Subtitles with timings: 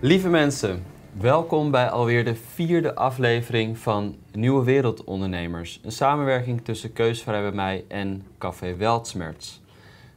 [0.00, 0.82] Lieve mensen,
[1.18, 5.80] welkom bij alweer de vierde aflevering van Nieuwe Wereldondernemers.
[5.82, 9.60] Een samenwerking tussen Keusvrij bij mij en Café Weltsmerts.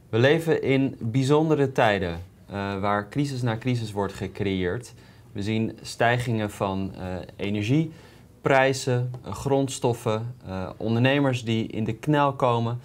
[0.08, 2.10] We leven in bijzondere tijden
[2.50, 4.94] uh, waar crisis na crisis wordt gecreëerd.
[5.32, 7.02] We zien stijgingen van uh,
[7.36, 10.34] energieprijzen, uh, grondstoffen,
[10.76, 12.80] ondernemers die in de knel komen.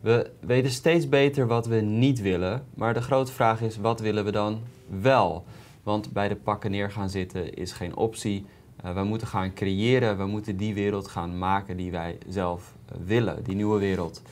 [0.00, 4.24] We weten steeds beter wat we niet willen, maar de grote vraag is: wat willen
[4.24, 4.60] we dan
[5.00, 5.44] wel?
[5.88, 8.46] Want bij de pakken neer gaan zitten is geen optie.
[8.84, 12.98] Uh, we moeten gaan creëren, we moeten die wereld gaan maken die wij zelf uh,
[13.06, 14.22] willen, die nieuwe wereld.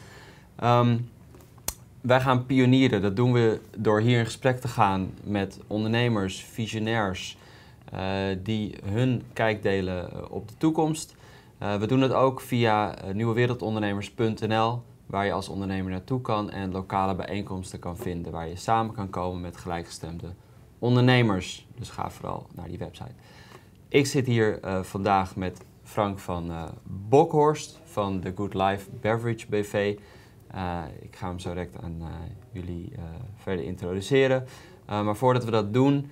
[0.64, 1.10] Um,
[2.00, 7.36] wij gaan pionieren, dat doen we door hier in gesprek te gaan met ondernemers, visionairs,
[7.94, 8.00] uh,
[8.42, 11.14] die hun kijk delen op de toekomst.
[11.58, 17.78] we doen het ook via nieuwewereldondernemers.nl, waar je als ondernemer naartoe kan en lokale bijeenkomsten
[17.78, 20.28] kan vinden, waar je samen kan komen met gelijkgestemde
[20.78, 21.66] ondernemers.
[21.78, 23.12] Dus ga vooral naar die website.
[23.88, 26.64] Ik zit hier uh, vandaag met Frank van uh,
[27.08, 29.98] Bokhorst van de Good Life Beverage BV.
[30.54, 32.02] Uh, ik ga hem zo direct aan
[32.52, 32.92] jullie
[33.36, 34.44] verder introduceren.
[34.86, 36.10] maar voordat we dat doen,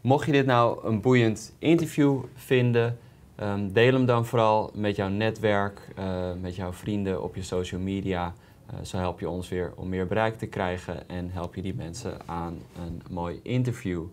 [0.00, 2.98] mocht je dit nou een boeiend interview vinden,
[3.40, 5.94] um, deel hem dan vooral met jouw netwerk,
[6.40, 8.34] met jouw vrienden op je social media.
[8.72, 11.74] Uh, zo help je ons weer om meer bereik te krijgen en help je die
[11.74, 14.04] mensen aan een mooi interview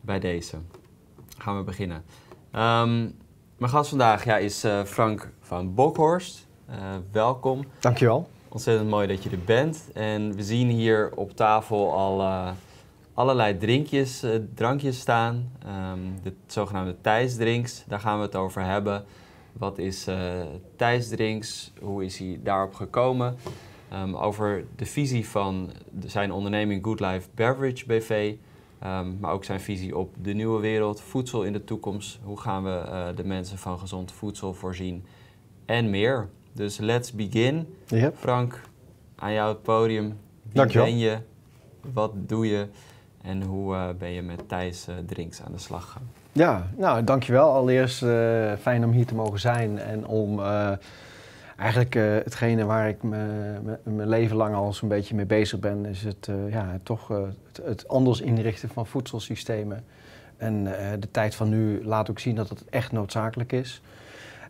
[0.00, 0.56] bij deze.
[1.38, 1.96] Gaan we beginnen.
[2.52, 3.14] Um,
[3.56, 6.46] mijn gast vandaag ja, is uh, Frank van Bokhorst.
[6.70, 6.76] Uh,
[7.10, 7.64] welkom.
[7.80, 8.28] Dankjewel.
[8.48, 9.90] Ontzettend mooi dat je er bent.
[9.94, 12.52] En we zien hier op tafel al
[13.14, 15.52] allerlei drinkjes, drankjes staan.
[15.92, 19.04] Um, de zogenaamde Thijsdrinks, daar gaan we het over hebben.
[19.52, 20.08] Wat is
[20.76, 21.72] Thijsdrinks?
[21.80, 23.36] Hoe is hij daarop gekomen?
[23.94, 25.70] Um, over de visie van
[26.06, 28.34] zijn onderneming Good Life Beverage BV.
[28.84, 32.18] Um, maar ook zijn visie op de nieuwe wereld, voedsel in de toekomst.
[32.22, 35.04] Hoe gaan we uh, de mensen van gezond voedsel voorzien
[35.64, 36.28] en meer.
[36.52, 37.74] Dus let's begin.
[37.86, 38.16] Yep.
[38.16, 38.60] Frank,
[39.14, 40.04] aan jou het podium.
[40.42, 40.86] Wie Dankjewel.
[40.86, 41.18] ben je?
[41.92, 42.66] Wat doe je?
[43.22, 46.10] En hoe uh, ben je met Thijs uh, Drinks aan de slag gegaan?
[46.32, 47.52] Ja, nou dankjewel.
[47.52, 47.98] Allereerst
[48.60, 50.40] fijn om hier te mogen zijn en om
[51.56, 56.02] eigenlijk uh, hetgene waar ik mijn leven lang al zo'n beetje mee bezig ben, is
[56.02, 59.84] het uh, ja, toch uh, het, het, anders inrichten van voedselsystemen.
[60.36, 60.64] En
[61.00, 63.82] de tijd van nu laat ook zien dat het echt noodzakelijk is.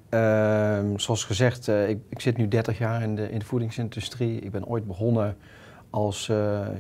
[0.09, 4.41] Ehm, zoals gezegd, ik, ik, zit nu 30 jaar in de, in de voedingsindustrie.
[4.41, 5.37] Ik ben ooit begonnen
[5.91, 6.31] als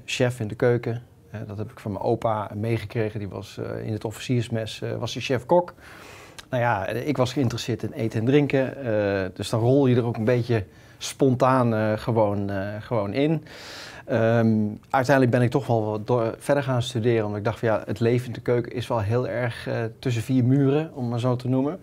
[0.04, 1.02] chef in de keuken.
[1.46, 3.18] dat heb ik van mijn opa meegekregen.
[3.18, 5.74] Die was in het officiersmes was hij chef-kok.
[6.52, 8.74] Nou ja, ik was geïnteresseerd in eten en drinken.
[8.84, 10.64] Uh, dus dan rol je er ook een beetje
[10.98, 13.44] spontaan uh, gewoon, uh, gewoon in.
[14.10, 17.24] Um, uiteindelijk ben ik toch wel wat door, verder gaan studeren.
[17.24, 19.68] Omdat ik dacht van ja, het leven in de keuken is wel heel erg
[19.98, 21.80] tussen vier muren, om maar zo te noemen.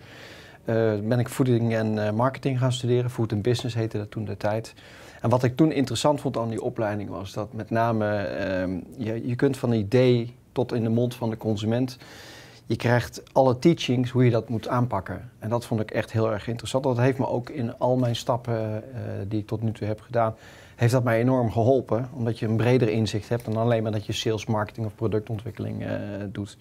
[1.04, 3.10] ben ik voeding en marketing gaan studeren.
[3.10, 4.74] Food and business heette dat toen de tijd.
[5.20, 8.28] En wat ik toen interessant vond aan die opleiding was dat met name
[8.60, 11.98] um, je, je kunt van idee tot in de mond van de consument
[12.70, 15.30] je krijgt alle teachings hoe je dat moet aanpakken.
[15.38, 16.84] En dat vond ik echt heel erg interessant.
[16.84, 18.54] Dat heeft me ook in al mijn stappen
[18.94, 20.34] uh, die ik tot nu toe heb gedaan,
[20.76, 22.08] heeft dat mij enorm geholpen.
[22.12, 25.82] Omdat je een breder inzicht hebt dan alleen maar dat je sales, marketing of productontwikkeling
[25.82, 25.90] uh,
[26.28, 26.56] doet.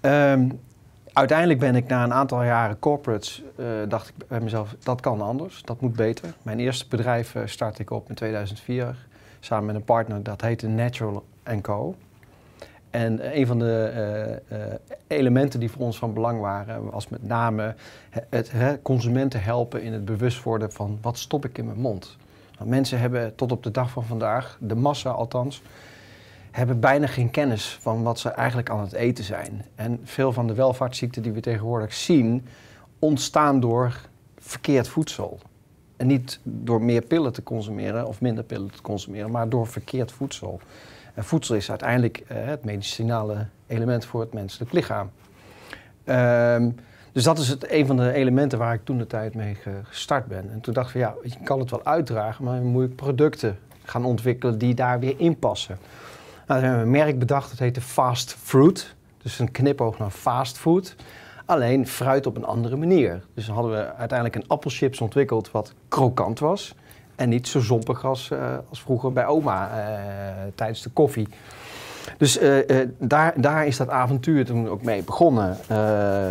[0.00, 0.60] Um,
[1.12, 5.20] uiteindelijk ben ik na een aantal jaren corporates, uh, dacht ik bij mezelf, dat kan
[5.20, 6.34] anders, dat moet beter.
[6.42, 8.96] Mijn eerste bedrijf startte ik op in 2004
[9.40, 11.24] samen met een partner, dat heette Natural
[11.60, 11.94] Co.
[12.90, 14.64] En een van de uh, uh,
[15.06, 17.74] elementen die voor ons van belang waren, was met name
[18.10, 22.16] het, het consumenten helpen in het bewust worden van wat stop ik in mijn mond.
[22.58, 25.62] Want mensen hebben tot op de dag van vandaag, de massa althans,
[26.50, 29.64] hebben bijna geen kennis van wat ze eigenlijk aan het eten zijn.
[29.74, 32.46] En veel van de welvaartsziekten die we tegenwoordig zien,
[32.98, 34.00] ontstaan door
[34.38, 35.38] verkeerd voedsel.
[35.96, 40.12] En niet door meer pillen te consumeren of minder pillen te consumeren, maar door verkeerd
[40.12, 40.60] voedsel.
[41.24, 45.10] Voedsel is uiteindelijk uh, het medicinale element voor het menselijk lichaam.
[46.04, 46.76] Um,
[47.12, 50.26] dus dat is het, een van de elementen waar ik toen de tijd mee gestart
[50.26, 50.50] ben.
[50.52, 52.88] En toen dacht ik van ja, je kan het wel uitdragen, maar dan moet je
[52.88, 55.78] producten gaan ontwikkelen die daar weer in passen.
[56.46, 58.96] Nou, we hebben een merk bedacht, dat heette Fast Fruit.
[59.22, 60.94] Dus een knipoog naar fast food.
[61.44, 63.22] Alleen fruit op een andere manier.
[63.34, 66.74] Dus dan hadden we uiteindelijk een appelchips ontwikkeld wat krokant was.
[67.18, 69.76] En niet zo zompig als, uh, als vroeger bij oma uh,
[70.54, 71.28] tijdens de koffie.
[72.18, 75.56] Dus uh, daar, daar is dat avontuur toen ook mee begonnen.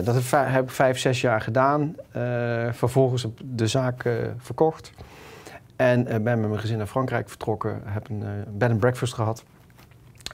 [0.04, 1.96] dat heb, ik vijf, zes jaar gedaan.
[2.72, 4.92] vervolgens heb de zaak verkocht.
[5.76, 7.82] En ben met mijn gezin naar Frankrijk vertrokken.
[7.86, 9.44] Heb een bed and breakfast gehad.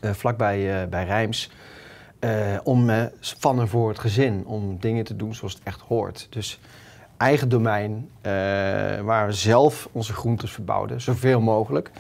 [0.01, 1.51] vlakbij bij Rijms.
[2.63, 6.27] om van voor het gezin, om dingen te doen zoals het echt hoort.
[6.29, 6.59] Dus
[7.23, 8.09] eigen domein,
[9.03, 11.91] waar we zelf onze groentes verbouwden, zoveel mogelijk.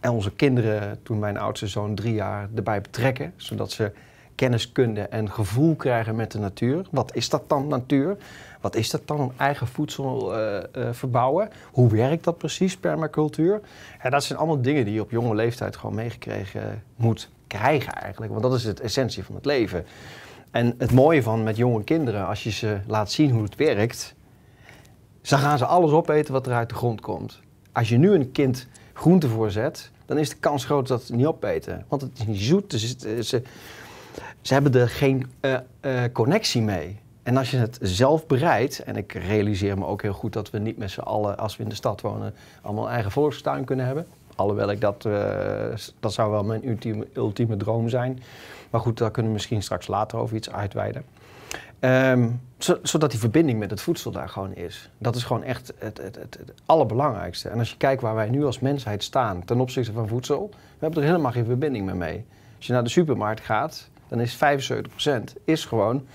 [0.00, 3.92] En onze kinderen, toen mijn oudste zoon drie jaar, erbij betrekken, zodat ze
[4.34, 6.86] kenniskunde en gevoel krijgen met de natuur.
[6.90, 8.16] Wat is dat dan natuur?
[8.60, 10.58] Wat is dat dan om eigen voedsel uh,
[10.90, 11.48] verbouwen?
[11.72, 13.60] Hoe werkt dat precies, permacultuur?
[14.02, 18.32] Ja, dat zijn allemaal dingen die je op jonge leeftijd gewoon meegekregen moet krijgen eigenlijk.
[18.32, 19.84] Want dat is het essentie van het leven.
[20.50, 24.14] En het mooie van met jonge kinderen, als je ze laat zien hoe het werkt,
[25.28, 27.40] dan gaan ze alles opeten wat er uit de grond komt.
[27.72, 31.26] Als je nu een kind groente voorzet, dan is de kans groot dat ze niet
[31.26, 31.84] opeten.
[31.88, 32.98] Want het is niet zoet, dus
[33.28, 33.42] ze,
[34.40, 35.58] ze hebben er geen uh,
[36.12, 36.98] connectie mee.
[37.22, 40.58] En als je het zelf bereidt, en ik realiseer me ook heel goed dat we
[40.58, 43.86] niet met z'n allen, als we in de stad wonen, allemaal een eigen volkstuin kunnen
[43.86, 44.06] hebben.
[44.36, 48.22] Alhoewel ik dat, uh, dat zou wel mijn ultieme, ultieme droom zijn.
[48.70, 51.04] Maar goed, daar kunnen we misschien straks later over iets uitweiden.
[51.84, 52.40] Um,
[52.82, 54.90] zodat die verbinding met het voedsel daar gewoon is.
[54.98, 57.48] Dat is gewoon echt het, het, het, allerbelangrijkste.
[57.48, 60.56] En als je kijkt waar wij nu als mensheid staan ten opzichte van voedsel, we
[60.78, 62.24] hebben er helemaal geen verbinding meer mee.
[62.56, 64.38] Als je naar de supermarkt gaat, dan is 75%
[65.44, 66.06] is gewoon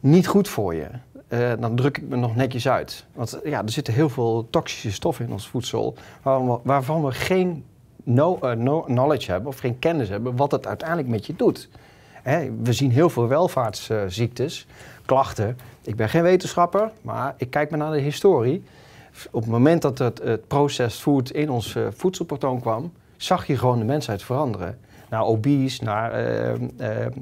[0.00, 0.86] niet goed voor je.
[1.28, 3.06] Uh, dan druk ik me nog netjes uit.
[3.12, 5.94] Want ja, er zitten heel veel toxische stoffen in ons voedsel,
[6.62, 7.64] waarvan we, geen
[8.04, 8.14] uh,
[8.52, 11.68] no knowledge hebben of geen kennis hebben wat het uiteindelijk met je doet.
[12.22, 14.66] Hè, we zien heel veel welvaartsziektes,
[15.04, 15.58] klachten.
[15.82, 18.64] Ik ben geen wetenschapper, maar ik kijk me naar de historie.
[19.30, 23.58] Op het moment dat het, het processed food in ons uh, voedselpatroon kwam, zag je
[23.58, 24.78] gewoon de mensheid veranderen.
[25.08, 26.12] Naar obese, naar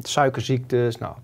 [0.03, 1.15] suikerziektes, nou,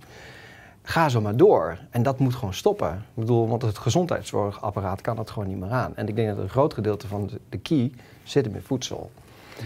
[0.86, 1.78] ga zo maar door.
[1.90, 2.92] En dat moet gewoon stoppen.
[2.92, 5.96] Ik bedoel, want het gezondheidszorgapparaat kan dat gewoon niet meer aan.
[5.96, 7.92] En ik denk dat een groot gedeelte van de, key
[8.22, 9.10] zit in voedsel.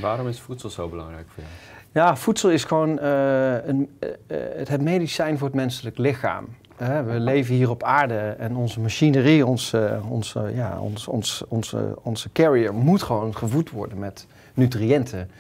[0.01, 1.78] Waarom is voedsel zo belangrijk voor jou?
[1.93, 6.47] Ja, voedsel is gewoon uh, een, uh, het medicijn voor het menselijk lichaam.
[6.77, 12.33] we leven hier op aarde en onze machinerie, onze, onze, ja, ons, ons, onze, onze
[12.33, 15.31] carrier moet gewoon gevoed worden met nutriënten.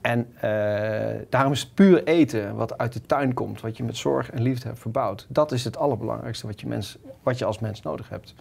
[0.00, 0.26] En
[1.28, 4.66] daarom is puur eten wat uit de tuin komt, wat je met zorg en liefde
[4.68, 5.26] hebt verbouwd.
[5.28, 8.34] Dat is het allerbelangrijkste wat je, mens, wat je als mens nodig hebt.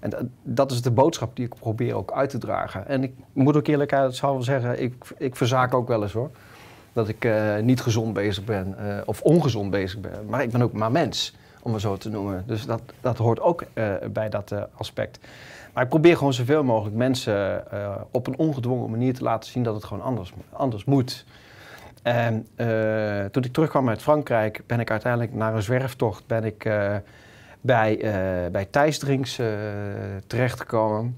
[0.00, 2.86] En dat, is de boodschap die ik probeer ook uit te dragen.
[2.88, 3.96] En ik moet ook eerlijk
[4.38, 6.30] zeggen, ik, ik verzaak ook wel eens hoor.
[6.96, 10.26] Dat ik uh, niet gezond bezig ben uh, of ongezond bezig ben.
[10.28, 12.44] Maar ik ben ook maar mens, om het zo te noemen.
[12.46, 13.64] Dus dat, dat hoort ook
[14.12, 15.18] bij dat aspect.
[15.72, 17.64] Maar ik probeer gewoon zoveel mogelijk mensen
[18.10, 21.24] op een ongedwongen manier te laten zien dat het gewoon anders, anders moet.
[22.02, 22.46] En
[23.30, 26.70] toen ik terugkwam uit Frankrijk, ben ik uiteindelijk naar een zwerftocht ben ik,
[27.60, 27.98] bij,
[28.52, 29.40] bij Thijs Drinks
[30.26, 31.16] terechtgekomen.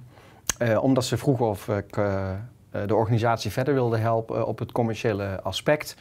[0.81, 1.97] omdat ze vroegen of ik
[2.71, 5.97] de organisatie verder wilde helpen op het commerciële aspect.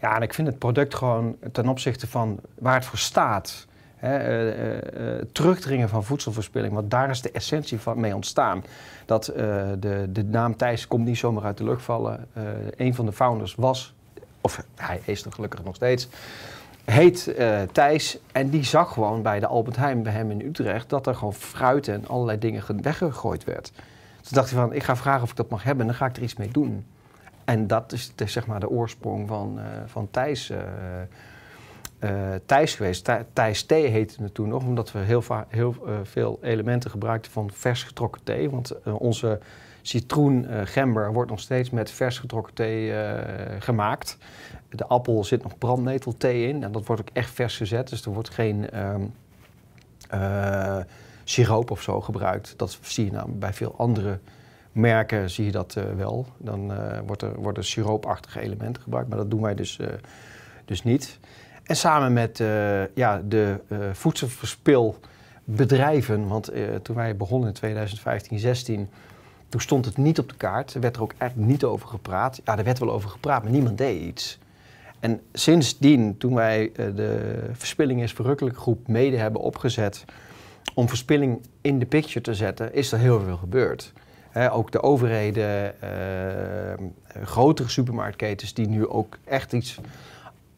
[0.00, 3.66] Ja, en ik vind het product gewoon ten opzichte van waar het voor staat
[4.02, 8.64] Hè, uh, terugdringen van voedselverspilling, want daar is de essentie van mee ontstaan.
[9.06, 12.26] Dat de, de naam Thijs komt niet zomaar uit de lucht vallen.
[12.76, 13.94] een van de founders was,
[14.40, 16.08] of hij is er gelukkig nog steeds,
[16.84, 17.34] heet
[17.72, 18.18] Thijs.
[18.32, 21.34] En die zag gewoon bij de Albert Heijn, bij hem in Utrecht, dat er gewoon
[21.34, 23.72] fruit en allerlei dingen weggegooid werd.
[24.22, 26.06] Toen dacht hij van, ik ga vragen of ik dat mag hebben en dan ga
[26.06, 26.86] ik er iets mee doen.
[27.44, 30.58] En dat is de, zeg maar de oorsprong van, van Thijs uh,
[32.46, 33.10] Thijs geweest.
[33.32, 37.82] Thijs thee heette het toen nog, omdat we heel, heel veel elementen gebruikten van vers
[37.82, 38.50] getrokken thee.
[38.50, 39.40] Want onze
[39.82, 42.94] citroengember wordt nog steeds met vers getrokken thee
[43.58, 44.18] gemaakt.
[44.68, 47.88] De appel zit nog brandnetelthee in en dat wordt ook echt vers gezet.
[47.88, 49.12] Dus er wordt geen um,
[51.24, 52.54] siroop of zo gebruikt.
[52.56, 54.18] Dat zie je nou bij veel andere
[54.72, 56.26] merken zie je dat wel.
[56.38, 56.72] Dan
[57.06, 59.78] wordt er, worden siroopachtige elementen gebruikt, maar dat doen wij dus,
[60.64, 61.18] dus niet.
[61.62, 62.38] En samen met
[62.94, 63.60] ja, de
[63.92, 66.50] voedselverspilbedrijven, want
[66.82, 68.88] toen wij begonnen in 2015, 16,
[69.48, 70.74] toen stond het niet op de kaart.
[70.74, 72.40] Er werd er ook eigenlijk niet over gepraat.
[72.44, 74.38] Ja, er werd wel over gepraat, maar niemand deed iets.
[75.00, 80.04] En sindsdien, toen wij de Verspilling is Verrukkelijke groep mede hebben opgezet
[80.74, 83.92] om verspilling in de picture te zetten, is er heel veel gebeurd.
[84.50, 85.74] ook de overheden,
[87.24, 89.78] grotere supermarktketens die nu ook echt iets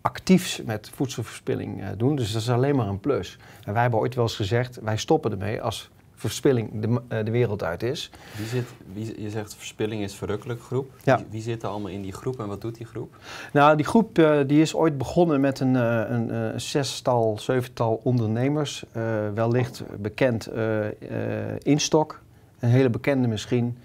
[0.05, 2.17] actief met voedselverspilling uh, doen.
[2.17, 3.39] Dus dat is alleen maar een plus.
[3.65, 7.31] En wij hebben ooit wel eens gezegd, wij stoppen ermee als verspilling de, uh, de
[7.31, 8.11] wereld uit is.
[8.37, 10.91] Wie zit, wie, je zegt verspilling is verrukkelijke groep.
[11.03, 11.17] Ja.
[11.17, 13.17] Wie, wie, zit er allemaal in die groep en wat doet die groep?
[13.53, 18.85] Nou, die groep uh, die is ooit begonnen met een, een, een zestal, zevental ondernemers.
[19.35, 20.49] wellicht bekend
[21.63, 22.21] Instok,
[22.59, 23.79] een hele bekende misschien.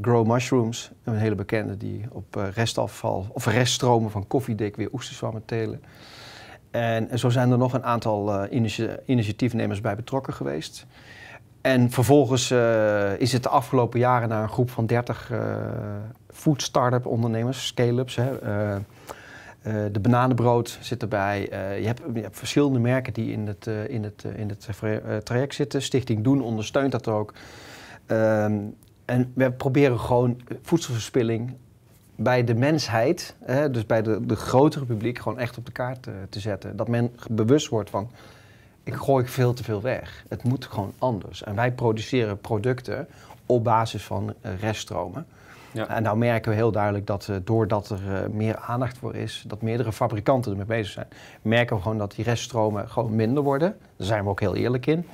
[0.00, 5.42] Grow Mushrooms, een hele bekende die op restafval of reststromen van koffiedik weer oesters van
[5.44, 5.80] telen.
[6.70, 8.46] En zo zijn er nog een aantal
[9.06, 10.86] initiatiefnemers bij betrokken geweest.
[11.60, 15.38] En vervolgens uh, is het de afgelopen jaren naar een groep van 30 uh,
[16.30, 18.18] food start-up ondernemers, scale-ups.
[19.92, 21.40] De bananenbrood zit erbij.
[21.80, 24.68] Je hebt, je, hebt, verschillende merken die in het, in het, in het
[25.24, 25.82] traject zitten.
[25.82, 27.32] Stichting Doen ondersteunt dat ook.
[28.06, 28.58] Ehm,
[29.04, 31.54] en we proberen gewoon voedselverspilling
[32.16, 36.08] bij de mensheid, hè, dus bij de, de grotere publiek, gewoon echt op de kaart
[36.28, 36.76] te zetten.
[36.76, 38.10] Dat men bewust wordt van
[38.86, 40.24] ik gooi veel te veel weg.
[40.28, 41.42] Het moet gewoon anders.
[41.42, 43.08] En wij produceren producten
[43.46, 45.26] op basis van uh, reststromen.
[45.72, 45.88] Ja.
[45.88, 49.62] En nou merken we heel duidelijk dat uh, doordat er meer aandacht voor is, dat
[49.62, 51.06] meerdere fabrikanten ermee bezig zijn,
[51.42, 53.76] merken we gewoon dat die reststromen gewoon minder worden.
[53.96, 55.06] Daar zijn we ook heel eerlijk in.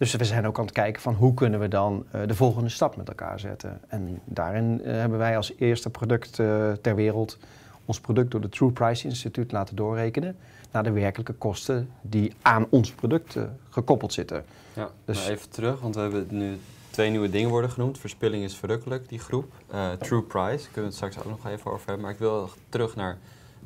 [0.00, 2.96] Dus we zijn ook aan het kijken van hoe kunnen we dan de volgende stap
[2.96, 3.80] met elkaar zetten.
[3.88, 6.34] En daarin hebben wij als eerste product
[6.80, 7.38] ter wereld
[7.84, 10.36] ons product door de True Price Instituut laten doorrekenen
[10.70, 13.36] naar de werkelijke kosten die aan ons product
[13.70, 14.44] gekoppeld zitten.
[14.72, 16.58] Ja, dus even terug, want we hebben nu
[16.90, 17.98] twee nieuwe dingen worden genoemd.
[17.98, 19.52] Verspilling is verrukkelijk, die groep.
[19.98, 22.04] True Price, daar kunnen we het straks ook nog even over hebben.
[22.04, 23.18] Maar ik wil terug naar,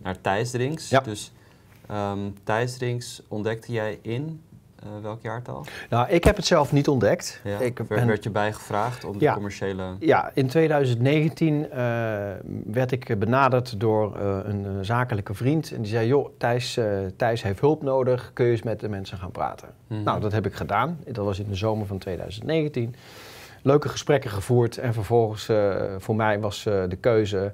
[0.02, 0.88] naar Thijs Drinks.
[0.88, 1.00] Ja.
[1.00, 1.32] Dus
[1.90, 4.40] um, Thijs Drinks ontdekte jij in
[4.86, 5.64] uh, welk jaartal?
[5.90, 7.40] Nou, ik heb het zelf niet ontdekt.
[7.44, 9.82] Ja, ik werd, werd je bijgevraagd om de commerciële...
[9.98, 15.72] Ja, in 2019 uh, eh, werd ik benaderd door uh, een zakelijke vriend.
[15.72, 16.78] En die zei, joh, Thijs,
[17.16, 18.30] Thijs heeft hulp nodig.
[18.32, 19.68] Kun je eens met de mensen gaan praten?
[19.86, 20.02] Mhm.
[20.02, 20.98] Nou, dat heb ik gedaan.
[21.06, 22.94] Dat was in de zomer van 2019.
[23.62, 24.78] Leuke gesprekken gevoerd.
[24.78, 25.50] En vervolgens,
[25.98, 27.52] voor mij was de keuze...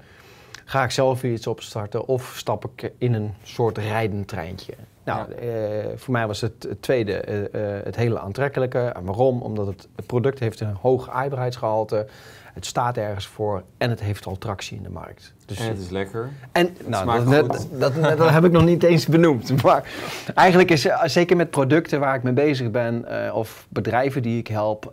[0.70, 4.72] Ga ik zelf iets opstarten of stap ik in een soort rijdend treintje?
[5.04, 5.48] Nou, eh,
[5.96, 8.78] voor mij was het, tweede eh, eh, het hele aantrekkelijke.
[8.78, 9.42] En waarom?
[9.42, 12.06] Omdat het, het, product heeft een hoog aaibaarheidsgehalte.
[12.54, 15.34] Het staat ergens voor en het heeft al tractie in de markt.
[15.46, 16.28] Dus en het is lekker.
[16.52, 19.52] En het nou, dat, dat, dat, dat, heb ik nog niet eens benoemd.
[19.62, 19.92] Maar
[20.34, 24.92] eigenlijk is zeker met producten waar ik mee bezig ben of bedrijven die ik help,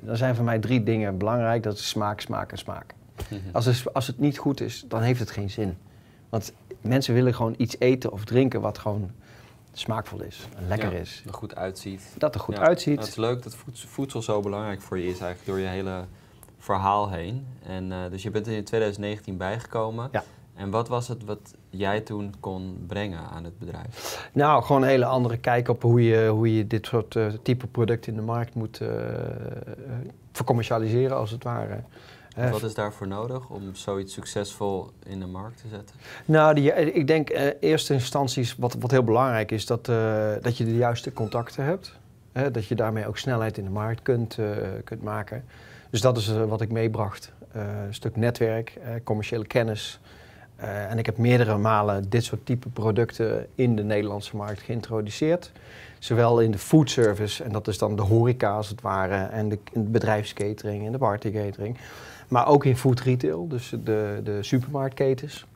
[0.00, 1.62] dan zijn voor mij drie dingen belangrijk.
[1.62, 2.94] Dat is smaak, smaak en smaak.
[3.30, 3.40] Mhm.
[3.52, 5.76] als, het, als het niet goed is, dan heeft het geen zin.
[6.28, 9.10] Want mensen willen gewoon iets eten of drinken wat gewoon
[9.72, 11.22] smaakvol is en lekker is.
[11.26, 12.02] Er goed uitziet.
[12.18, 12.94] Dat er goed uitziet.
[12.94, 16.04] Nou, het is leuk dat voedsel zo belangrijk voor je is eigenlijk door je hele
[16.58, 17.46] verhaal heen.
[17.62, 20.08] En, uh, dus je bent er in 2019 bijgekomen.
[20.12, 20.24] Ja.
[20.54, 24.28] En wat was het wat jij toen kon brengen aan het bedrijf?
[24.32, 27.66] Nou, gewoon een hele andere kijk op hoe je, hoe je dit soort uh, type
[27.66, 28.88] producten in de markt moet uh,
[30.32, 31.82] vercommercialiseren, als het ware.
[32.36, 35.96] Wat is daarvoor nodig om zoiets succesvol in de markt te zetten?
[36.24, 40.32] Nou, die, ik denk in uh, eerste instantie, wat, wat heel belangrijk is, dat, uh,
[40.40, 41.92] dat je de juiste contacten hebt.
[42.32, 44.38] Hè, dat je daarmee ook snelheid in de markt kunt,
[44.84, 45.44] kunt maken.
[45.90, 47.32] Dus dat is wat ik meebracht.
[47.52, 50.00] een stuk netwerk, commerciële kennis.
[50.56, 55.52] en ik heb meerdere malen dit soort type producten in de Nederlandse markt geïntroduceerd.
[55.98, 59.48] Zowel in de food service, en dat is dan de horeca als het ware, en
[59.48, 61.78] de, de bedrijfskatering en de partycatering.
[62.28, 65.46] Maar ook in food retail, dus de, de supermarktketens.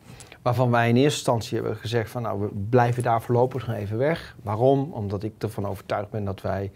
[0.42, 3.98] Waarvan wij in eerste instantie hebben gezegd van nou, we blijven daar voorlopig nog even
[3.98, 4.36] weg.
[4.42, 4.92] Waarom?
[4.92, 6.70] Omdat ik ervan overtuigd ben dat wij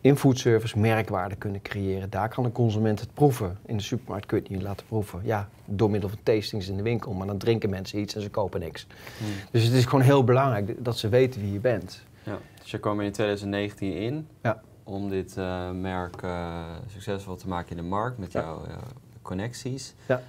[0.00, 2.10] in foodservice merkwaarde kunnen creëren.
[2.10, 3.58] Daar kan de consument het proeven.
[3.66, 5.20] In de supermarkt kun je het niet laten proeven.
[5.22, 8.30] Ja, door middel van tastings in de winkel, maar dan drinken mensen iets en ze
[8.30, 8.86] kopen niks.
[9.18, 9.28] Hmm.
[9.50, 12.02] Dus het is gewoon heel belangrijk dat ze weten wie je bent.
[12.22, 12.38] Ja.
[12.62, 14.26] Dus je kwam in 2019 in.
[14.42, 18.74] Ja om dit uh, merk uh, succesvol te maken in de markt met jouw uh,
[19.22, 20.20] connecties ja.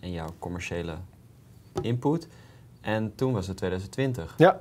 [0.00, 0.94] en jouw commerciële
[1.80, 2.28] input.
[2.80, 4.34] En toen was het 2020.
[4.36, 4.60] Ja.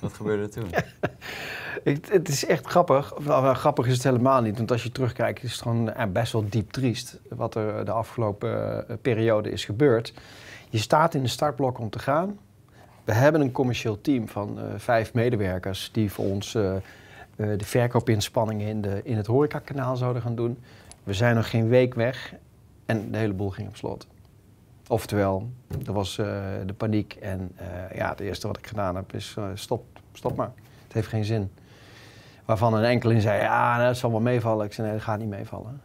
[0.00, 0.70] Wat gebeurde er toen?
[1.92, 3.14] het, het, is echt grappig.
[3.18, 6.44] Well, grappig is het helemaal niet, want als je terugkijkt is het gewoon best wel
[6.48, 10.12] diep triest wat er de afgelopen periode is gebeurd.
[10.70, 12.38] Je staat in de startblok om te gaan.
[13.04, 16.74] We hebben een commercieel team van vijf medewerkers die voor ons uh,
[17.40, 20.58] de verkoopinspanningen in, de, in het horecakanaal zouden gaan doen.
[21.04, 22.34] We zijn nog geen week weg
[22.86, 24.06] en de hele boel ging op slot.
[24.88, 25.50] Oftewel,
[25.86, 26.26] er was uh,
[26.66, 30.52] de paniek en uh, ja, het eerste wat ik gedaan heb is stop, stop maar.
[30.84, 31.50] Het heeft geen zin.
[32.44, 34.66] Waarvan een enkeling zei, ja, nou, het zal wel meevallen.
[34.66, 35.80] Ik zei, nee, dat gaat niet meevallen.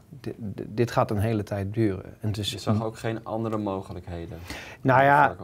[0.68, 2.14] Dit gaat een hele tijd duren.
[2.20, 4.38] En dus, je zag ook geen andere mogelijkheden?
[4.82, 5.36] Nou ja,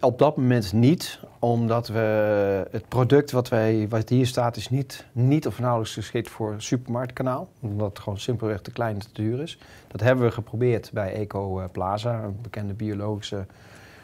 [0.00, 1.20] op dat moment niet.
[1.38, 6.28] Omdat we het product wat, wij, wat hier staat, is niet, niet of nauwelijks geschikt
[6.28, 7.48] voor supermarktkanaal.
[7.60, 9.58] Omdat het gewoon simpelweg te klein en te duur is.
[9.88, 13.46] Dat hebben we geprobeerd bij Eco eh, Plaza, een bekende biologische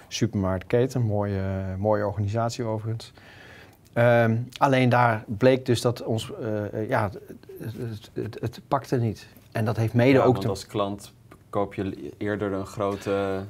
[0.08, 1.02] supermarktketen.
[1.02, 1.42] Mooie,
[1.78, 3.12] mooie organisatie overigens.
[3.92, 7.10] Ehm, alleen daar bleek dus dat ons, uh, ja,
[7.58, 9.26] het, het, het, pakte niet.
[9.52, 10.34] En dat heeft mede ja, ook...
[10.34, 11.12] Want als klant
[11.50, 13.40] koop je eerder een grote...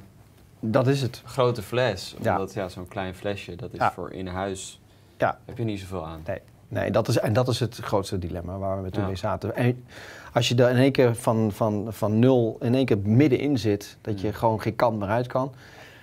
[0.59, 1.21] Dat is het.
[1.25, 2.15] Grote fles.
[2.17, 4.81] Omdat ja, zo'n klein flesje, dat is voor in huis,
[5.17, 5.39] ja.
[5.45, 6.21] heb je niet zoveel aan.
[6.25, 6.39] Nee.
[6.71, 9.55] Nee, dat is, en dat is het grootste dilemma waar we toen mee zaten.
[9.55, 9.85] En
[10.33, 13.97] als je er in één keer van, van, van nul in één keer middenin zit,
[14.01, 15.53] dat je gewoon geen kant meer uit kan,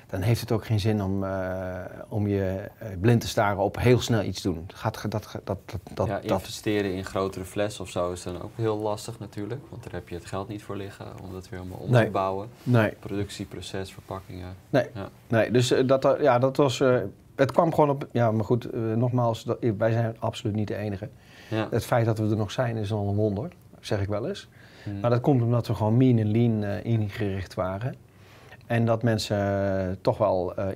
[0.08, 3.78] dan heeft het ook geen zin om, uh, om je uh, blind te staren op
[3.78, 4.64] heel snel iets doen.
[4.74, 5.58] Gaat, dat, dat, dat,
[5.94, 9.60] dat, ja, investeren in grotere flessen of zo is dan ook heel lastig natuurlijk.
[9.70, 12.08] Want daar heb je het geld niet voor liggen om dat weer helemaal om te
[12.12, 12.48] bouwen.
[12.62, 12.90] Nee.
[13.00, 14.54] Productieproces, verpakkingen.
[14.70, 15.08] Nee, ja.
[15.26, 16.78] nee dus uh, dat, ja, dat was...
[17.36, 18.06] het kwam gewoon op...
[18.12, 21.08] Ja, maar goed, nogmaals, dat, wij zijn absoluut niet de enige.
[21.50, 21.68] Ja.
[21.70, 23.50] Het feit dat we er nog zijn is al een wonder,
[23.80, 24.48] zeg ik wel eens.
[24.84, 25.00] Hmm.
[25.00, 27.94] Maar dat komt omdat we gewoon mean en lean ingericht waren.
[28.68, 29.38] En dat mensen
[29.88, 30.66] uh, toch wel uh,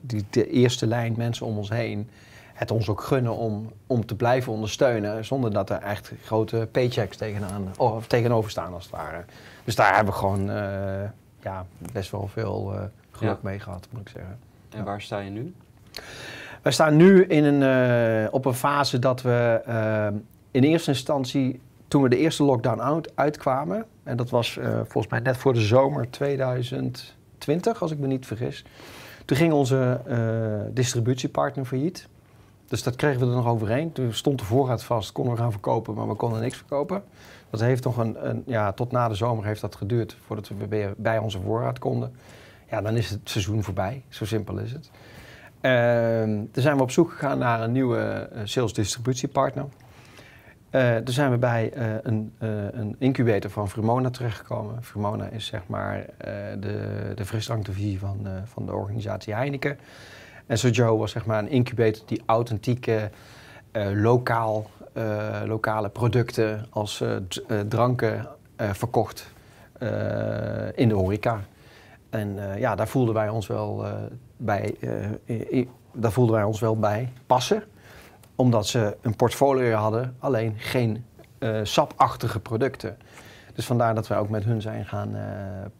[0.00, 2.08] die, de eerste lijn mensen om ons heen
[2.54, 5.24] het ons ook gunnen om, om te blijven ondersteunen.
[5.24, 9.24] Zonder dat er echt grote paychecks tegenaan, of tegenover staan als het ware.
[9.64, 10.46] Dus daar hebben we gewoon
[11.42, 12.74] ja, best wel veel
[13.10, 14.38] geluk mee gehad, moet ik zeggen.
[14.70, 15.54] En waar sta je nu?
[16.62, 19.60] We staan nu in een, op een fase dat we
[20.50, 25.20] in eerste instantie toen we de eerste lockdown uitkwamen, en dat was uh, volgens mij
[25.20, 28.64] net voor de zomer 2020, als ik me niet vergis,
[29.24, 32.08] toen ging onze uh, distributiepartner failliet.
[32.66, 33.92] Dus dat kregen we er nog overheen.
[33.92, 37.02] Toen stond de voorraad vast, konden we gaan verkopen, maar we konden niks verkopen.
[37.50, 40.94] Dat heeft nog een, ja, tot na de zomer heeft dat geduurd voordat we weer
[40.96, 42.12] bij onze voorraad konden.
[42.70, 44.02] Ja, dan is het seizoen voorbij.
[44.08, 44.90] Zo simpel is het.
[45.62, 49.64] Uh, toen zijn we op zoek gegaan naar een nieuwe uh, sales distributiepartner.
[50.70, 54.82] Uh, toen zijn we bij uh, een, uh, een, incubator van Frumona terechtgekomen.
[54.82, 56.06] Frumona is zeg maar
[56.60, 59.78] de, de frisdrankdivisie van, van de organisatie Heineken.
[60.46, 63.10] En Sojo was zeg maar een incubator die authentieke,
[63.94, 64.70] lokaal,
[65.44, 67.04] lokale producten als
[67.68, 69.32] dranken verkocht
[70.74, 71.40] in de horeca.
[72.10, 73.84] En ja, daar voelden wij ons wel
[74.36, 74.76] bij,
[75.92, 77.62] daar voelden wij ons wel bij passen
[78.36, 81.04] omdat ze een portfolio hadden, alleen geen
[81.38, 82.96] uh, sapachtige producten.
[83.54, 85.22] Dus vandaar dat wij ook met hun zijn gaan uh,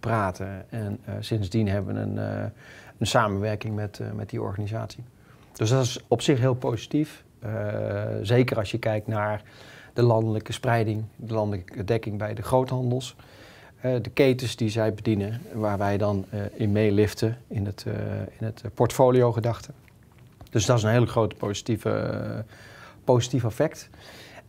[0.00, 0.70] praten.
[0.70, 2.16] En uh, sindsdien hebben we een,
[2.98, 5.04] een samenwerking met, met die organisatie.
[5.52, 7.24] Dus dat is op zich heel positief.
[8.22, 9.42] zeker als je kijkt naar
[9.92, 13.16] de landelijke spreiding, de landelijke dekking bij de groothandels.
[13.80, 17.84] de ketens die zij bedienen, waar wij dan in meeliften in het,
[18.38, 19.70] in het portfolio gedachte.
[20.56, 22.44] Dus dat is een hele grote positieve,
[23.04, 23.90] positief effect.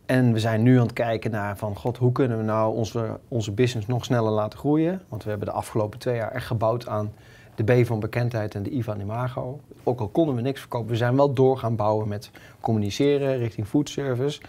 [0.05, 3.19] En we zijn nu aan het kijken naar van, god, hoe kunnen we nou onze,
[3.27, 5.01] onze business nog sneller laten groeien?
[5.09, 7.13] Want we hebben de afgelopen twee jaar echt gebouwd aan
[7.55, 9.59] de B van bekendheid en de I van imago.
[9.83, 13.67] Ook al konden we niks verkopen, we zijn wel door gaan bouwen met communiceren richting
[13.67, 14.41] foodservice.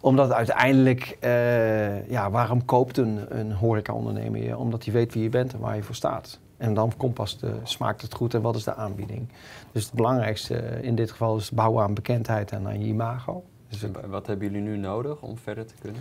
[0.00, 4.56] Omdat uiteindelijk, uh, ja, waarom koopt een, een horeca-ondernemer je?
[4.56, 6.40] Omdat hij weet wie je bent en waar je voor staat.
[6.62, 9.28] En dan komt pas de, smaakt het goed en wat is de aanbieding.
[9.72, 13.44] Dus het belangrijkste in dit geval is bouwen aan bekendheid en aan je imago.
[13.68, 16.00] Dus wat hebben jullie nu nodig om verder te kunnen?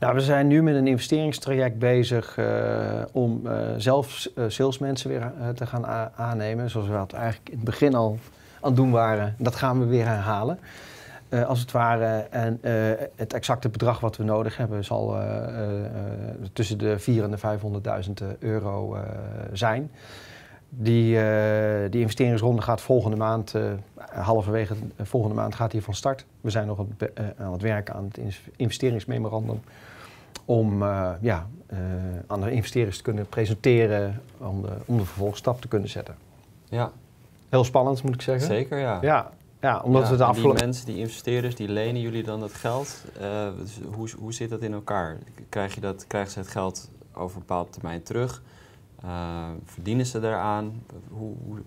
[0.00, 5.32] Nou, we zijn nu met een investeringstraject bezig uh, om uh, zelf uh, salesmensen weer
[5.54, 6.70] te gaan aannemen.
[6.70, 8.18] Zoals we dat eigenlijk in het begin al
[8.60, 9.34] aan het doen waren.
[9.38, 10.58] Dat gaan we weer herhalen.
[11.32, 12.26] Uh, als het ware.
[12.30, 12.72] En uh,
[13.16, 15.26] het exacte bedrag wat we nodig hebben zal uh,
[16.52, 18.96] tussen de 400.000 en de 500.000 euro
[19.52, 19.90] zijn.
[20.68, 21.18] Die,
[21.90, 23.54] die investeringsronde gaat volgende maand,
[24.10, 26.24] halverwege volgende maand gaat die van start.
[26.40, 26.86] We zijn nog
[27.38, 28.20] aan het werken aan het
[28.56, 29.60] investeringsmemorandum
[30.44, 30.84] om
[31.20, 31.46] ja,
[32.26, 36.14] aan de investeerders te kunnen presenteren om de, om de vervolgstap te kunnen zetten.
[36.68, 36.90] Ja.
[37.48, 38.46] Heel spannend moet ik zeggen.
[38.46, 38.98] Zeker ja.
[39.00, 39.30] Ja,
[39.62, 40.56] ja, omdat we de afgelopen...
[40.56, 43.04] Die mensen, die investeerders, die lenen jullie dan dat geld.
[43.20, 43.48] Uh,
[43.94, 45.18] hoe, hoe zit dat in elkaar?
[45.48, 48.42] Krijg je dat, krijgen ze het geld over een bepaalde termijn terug?
[49.04, 49.10] Uh,
[49.64, 50.82] verdienen ze daaraan?
[51.08, 51.58] Hoe, hoe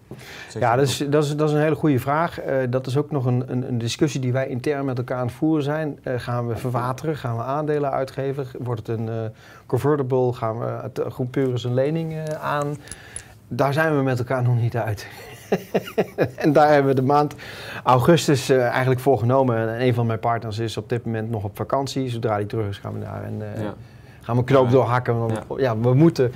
[0.59, 2.45] ja, dat is, dat, is, dat is een hele goede vraag.
[2.45, 5.25] Uh, dat is ook nog een, een, een, discussie die wij intern met elkaar aan
[5.25, 5.99] het voeren zijn.
[6.03, 7.17] gaan we verwateren?
[7.17, 8.47] Gaan we aandelen uitgeven?
[8.59, 9.33] Wordt het een
[9.65, 10.33] convertible?
[10.33, 12.77] Gaan we het groep een lening aan?
[13.47, 15.07] Daar zijn we met elkaar nog niet uit.
[16.35, 17.35] en daar hebben we de maand
[17.83, 19.57] augustus uh, eigenlijk voor genomen.
[19.57, 22.09] En een van mijn partners is op dit moment nog op vakantie.
[22.09, 23.73] Zodra hij terug is, gaan we daar en uh, ja.
[24.21, 25.15] gaan we knoop doorhakken.
[25.27, 25.43] Ja.
[25.57, 25.77] ja.
[25.77, 26.33] we moeten.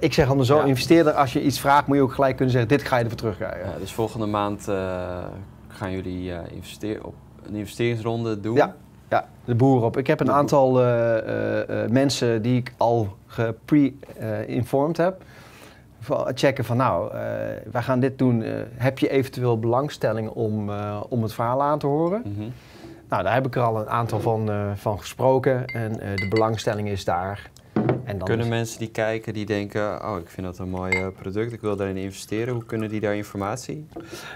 [0.00, 0.64] Ik zeg anders zo: ja.
[0.64, 3.18] investeerder, als je iets vraagt, moet je ook gelijk kunnen zeggen: dit ga je ervoor
[3.18, 3.70] terugkrijgen.
[3.70, 4.76] Ja, dus volgende maand uh,
[5.68, 7.14] gaan jullie investeren op
[7.46, 8.54] een investeringsronde doen.
[8.54, 8.74] Ja.
[9.08, 9.96] Ja, de boer op.
[9.96, 10.72] Ik heb een aantal
[11.88, 15.22] mensen die ik al gepre-informed heb.
[16.34, 17.20] Checken van nou, uh,
[17.72, 18.44] wij gaan dit doen.
[18.74, 20.70] heb je eventueel belangstelling om,
[21.08, 22.22] om het verhaal aan te horen?
[22.24, 22.48] Mhm.
[23.08, 27.04] Nou, daar heb ik er al een aantal van, van gesproken en de belangstelling is
[27.04, 27.50] daar.
[28.04, 31.52] En dan kunnen mensen die kijken, die denken, oh ik vind dat een mooi product,
[31.52, 32.54] ik wil daarin investeren.
[32.54, 33.86] Hoe kunnen die daar informatie?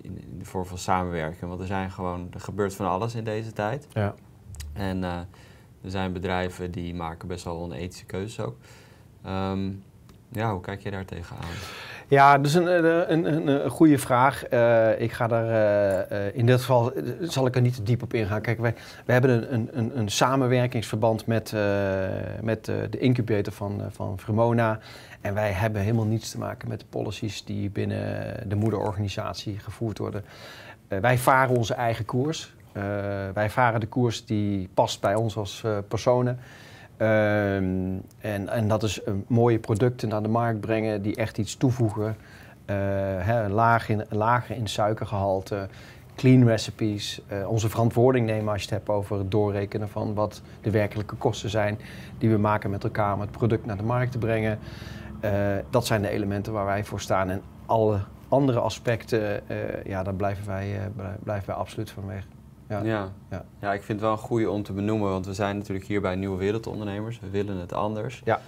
[0.00, 1.48] in, in, de vorm van samenwerken?
[1.48, 3.86] Want er zijn gewoon, er gebeurt van alles in deze tijd.
[3.92, 4.14] Ja.
[4.72, 5.26] En er
[5.90, 8.56] zijn bedrijven die maken best wel onethische keuzes ook.
[9.28, 9.82] Um,
[10.28, 11.50] ja, hoe kijk je daar tegenaan?
[12.08, 14.52] Ja, dat is een, een, een, een goede vraag.
[14.52, 18.40] Uh, ik ga daar, uh, in dit geval zal ik er niet diep op ingaan.
[18.40, 21.54] Kijk, wij, wij hebben een, een, een samenwerkingsverband met,
[22.42, 24.78] met de incubator van, van Fremona.
[25.20, 29.98] En wij hebben helemaal niets te maken met de policies die binnen de moederorganisatie gevoerd
[29.98, 30.24] worden.
[30.88, 32.54] wij varen onze eigen koers.
[33.32, 36.38] wij varen de koers die past bij ons als personen.
[36.98, 42.16] Um, en, en dat is mooie producten naar de markt brengen die echt iets toevoegen.
[42.70, 45.68] Uh, laag, in, lager in suikergehalte,
[46.14, 47.20] clean recipes.
[47.32, 51.14] Uh, onze verantwoording nemen als je het hebt over het doorrekenen van wat de werkelijke
[51.14, 51.78] kosten zijn
[52.18, 54.58] die we maken met elkaar om het product naar de markt te brengen.
[55.24, 55.30] Uh,
[55.70, 57.30] dat zijn de elementen waar wij voor staan.
[57.30, 59.40] En alle andere aspecten,
[59.84, 60.90] ja, daar blijven wij,
[61.22, 62.26] blijven wij absoluut van weg.
[62.68, 62.82] Ja.
[62.82, 63.12] Ja.
[63.60, 63.72] ja.
[63.72, 66.16] ik vind het wel een goede om te benoemen, want we zijn natuurlijk hier bij
[66.16, 67.20] Nieuwe Wereldondernemers.
[67.20, 68.22] We willen het anders.
[68.24, 68.40] Ja.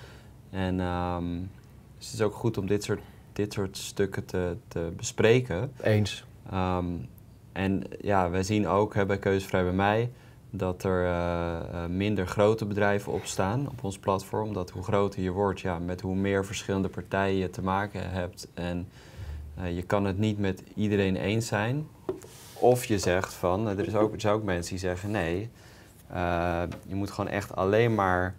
[0.51, 1.51] En um,
[1.99, 3.01] dus het is ook goed om dit soort,
[3.33, 5.73] dit soort stukken te, te bespreken.
[5.83, 6.25] Eens.
[6.55, 7.09] Um,
[7.53, 10.11] en ja, wij zien ook hè, bij Keuzevrij bij mij
[10.51, 14.53] dat er uh, minder grote bedrijven op staan op ons platform.
[14.53, 18.49] Dat hoe groter je wordt, ja, met hoe meer verschillende partijen je te maken hebt.
[18.55, 18.89] En
[19.59, 21.87] uh, je kan het niet met iedereen eens zijn.
[22.61, 25.51] Of je zegt van, er, is ook, er zijn ook mensen die zeggen nee,
[26.13, 28.35] uh, je moet gewoon echt alleen maar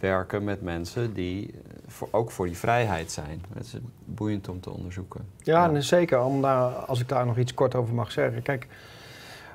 [0.00, 1.54] werken met mensen die
[1.86, 3.44] voor, ook voor die vrijheid zijn.
[3.54, 5.26] Het is boeiend om te onderzoeken.
[5.42, 5.80] Ja, ja.
[5.80, 6.20] zeker.
[6.20, 8.42] Om daar, als ik daar nog iets kort over mag zeggen.
[8.42, 8.66] Kijk,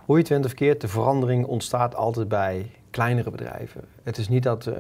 [0.06, 3.82] hoe je het went of keert, de verandering ontstaat altijd bij kleinere bedrijven.
[4.04, 4.76] Het is niet dat, uh,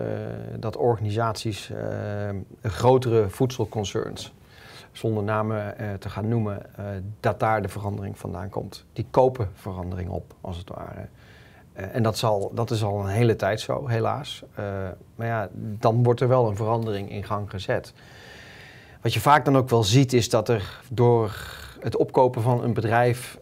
[0.59, 2.29] dat organisaties uh,
[2.61, 4.33] grotere voedselconcerns
[4.91, 6.85] zonder namen uh, te gaan noemen, uh,
[7.19, 8.85] dat daar de verandering vandaan komt.
[8.93, 11.07] Die kopen verandering op, als het ware.
[11.77, 14.43] Uh, en dat, zal, dat is al een hele tijd zo, helaas.
[15.15, 17.93] maar ja, dan wordt er wel een verandering in gang gezet.
[19.01, 21.35] Wat je vaak dan ook wel ziet, is dat er door
[21.79, 23.39] het opkopen van een bedrijf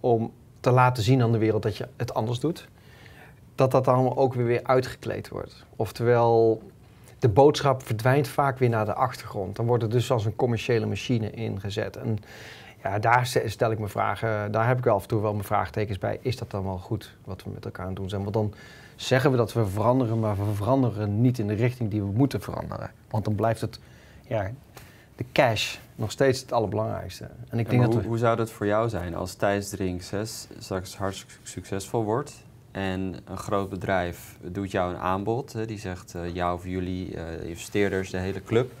[0.00, 2.68] om te laten zien aan de wereld dat je het anders doet,
[3.54, 5.64] dat dat dan ook weer, weer uitgekleed wordt.
[5.76, 6.62] Oftewel,
[7.18, 9.56] de boodschap verdwijnt vaak weer naar de achtergrond.
[9.56, 11.96] Dan wordt het dus als een commerciële machine ingezet.
[11.96, 12.18] En
[12.82, 15.98] ja, daar stel ik me vragen, daar heb ik af en toe wel mijn vraagtekens
[15.98, 16.18] bij.
[16.22, 18.22] Is dat dan wel goed wat we met elkaar aan het doen zijn?
[18.22, 18.54] Want dan
[18.96, 22.40] zeggen we dat we veranderen, maar we veranderen niet in de richting die we moeten
[22.40, 22.90] veranderen.
[23.10, 23.80] Want dan blijft het,
[24.26, 24.50] ja,
[25.16, 27.28] de cash nog steeds het allerbelangrijkste.
[27.48, 30.46] En ik denk hoe, dat hoe zou dat voor jou zijn als Thijs Drink 6
[30.58, 32.46] straks hartstikke succesvol wordt?
[32.78, 35.52] En een groot bedrijf doet jou een aanbod.
[35.52, 38.72] Hè, die zegt uh, jou of jullie, uh, investeerders, de hele club,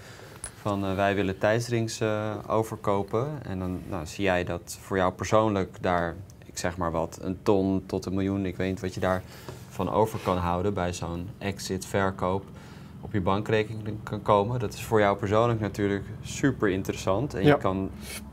[0.60, 2.02] van uh, wij willen tijdsrings
[2.46, 3.28] overkopen.
[3.42, 6.14] En dan nou, zie jij dat voor jou persoonlijk daar,
[6.46, 9.90] ik zeg maar wat, een ton tot een miljoen, ik weet niet wat je daarvan
[9.90, 12.44] over kan houden bij zo'n exit verkoop
[13.00, 14.60] op je bankrekening kan komen.
[14.60, 17.34] Dat is voor jou persoonlijk natuurlijk super interessant.
[17.34, 17.90] En je kan,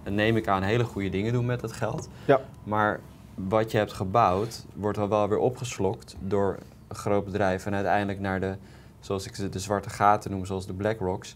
[0.10, 2.10] neem ik aan, hele goede dingen doen met dat geld.
[2.26, 2.42] Ja.
[2.64, 3.00] Maar
[3.36, 8.20] wat je hebt gebouwd, wordt dan wel weer opgeslokt door een groot bedrijf en uiteindelijk
[8.20, 8.56] naar de,
[9.00, 11.36] zoals ik ze de zwarte gaten noem, zoals de Black Rocks.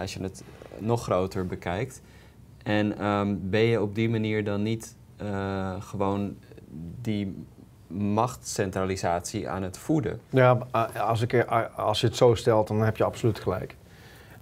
[0.00, 0.42] als je het
[0.78, 2.02] nog groter bekijkt.
[2.62, 6.36] En um, ben je op die manier dan niet uh, gewoon
[7.00, 7.44] die
[7.86, 10.20] machtscentralisatie aan het voeden?
[10.30, 10.58] Ja,
[11.00, 11.44] als, ik,
[11.76, 13.76] als je het zo stelt, dan heb je absoluut gelijk.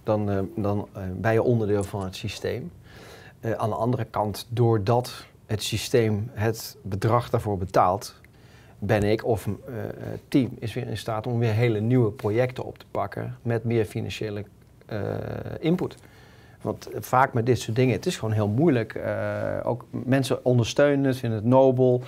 [0.03, 2.71] dan, uh, dan uh, ben je onderdeel van het systeem.
[3.57, 8.15] Aan de andere kant, doordat het systeem het bedrag daarvoor betaalt,
[8.79, 9.45] ben ik of
[9.99, 13.63] het team is weer in staat om weer hele nieuwe projecten op te pakken met
[13.63, 14.45] meer financiële
[15.59, 15.95] input.
[16.61, 18.99] Want vaak met dit soort dingen, het is gewoon heel moeilijk.
[19.63, 22.03] ook mensen ondersteunen het, vinden het nobel,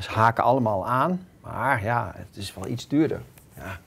[0.00, 1.26] ze haken allemaal aan.
[1.40, 3.20] Maar ja, het is wel iets duurder.
[3.56, 3.80] Ja,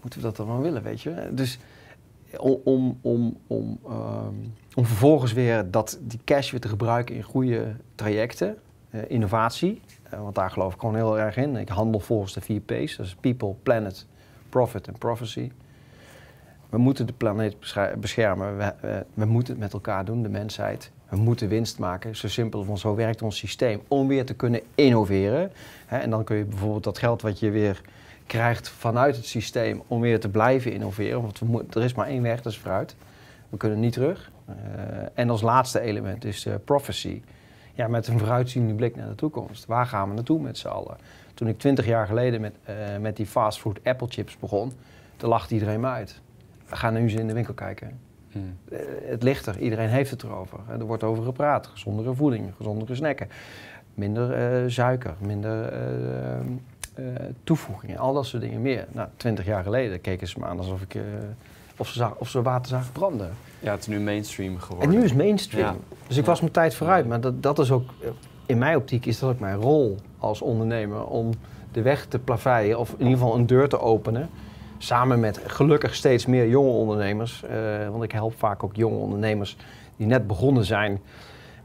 [0.00, 1.28] moeten we dat dan wel willen, weet je?
[1.30, 1.58] Dus
[2.40, 4.34] om, om, om, ehm,
[4.74, 8.56] om vervolgens weer dat, die cash weer te gebruiken in goede trajecten,
[8.90, 9.80] uh, innovatie,
[10.12, 11.56] uh, want daar geloof ik gewoon heel erg in.
[11.56, 14.06] Ik handel volgens de vier P's, dat is People, Planet,
[14.48, 15.50] Profit en Prophecy.
[16.70, 17.56] We moeten de planeet
[17.98, 20.90] beschermen, we, we moeten het met elkaar doen, de mensheid.
[21.08, 24.60] We moeten winst maken, zo simpel, want zo werkt ons systeem, om weer te kunnen
[24.74, 25.52] innoveren.
[25.86, 27.80] Hè, en dan kun je bijvoorbeeld dat geld wat je weer
[28.26, 31.22] krijgt vanuit het systeem om weer te blijven innoveren.
[31.22, 32.96] Want we er is maar één weg, dat is vooruit.
[33.48, 34.30] We kunnen niet terug.
[34.48, 34.54] Uh,
[35.14, 37.22] en als laatste element is uh, prophecy.
[37.74, 39.66] Ja, met een vooruitziende blik naar de toekomst.
[39.66, 40.96] Waar gaan we naartoe met z'n allen?
[41.34, 44.72] Toen ik twintig jaar geleden met, uh, met die fastfood Apple chips begon,
[45.16, 46.20] toen lachte iedereen me uit.
[46.68, 47.98] We gaan nu eens in de winkel kijken.
[48.30, 48.58] Hmm.
[49.04, 50.58] het ligt er, iedereen heeft het erover.
[50.68, 51.66] Er wordt over gepraat.
[51.66, 53.28] Gezondere voeding, gezondere snacken.
[53.94, 55.72] Minder suiker, minder
[57.44, 58.86] toevoegingen, al dat soort dingen meer.
[58.92, 61.02] Nou, twintig jaar geleden keken ze me aan alsof ik, uh,
[61.76, 63.30] of, ze zag, of ze water zagen branden.
[63.60, 64.92] Ja, het is nu mainstream geworden.
[64.92, 65.76] En nu is mainstream.
[66.06, 67.06] Dus ik was mijn tijd vooruit.
[67.06, 67.90] Maar dat, dat is ook,
[68.46, 71.30] in mijn optiek is dat ook mijn rol als ondernemer om
[71.72, 74.30] de weg te plaveien of in ieder geval een deur te openen.
[74.78, 77.44] Samen met gelukkig steeds meer jonge ondernemers.
[77.44, 79.56] Uh, want ik help vaak ook jonge ondernemers
[79.96, 81.00] die net begonnen zijn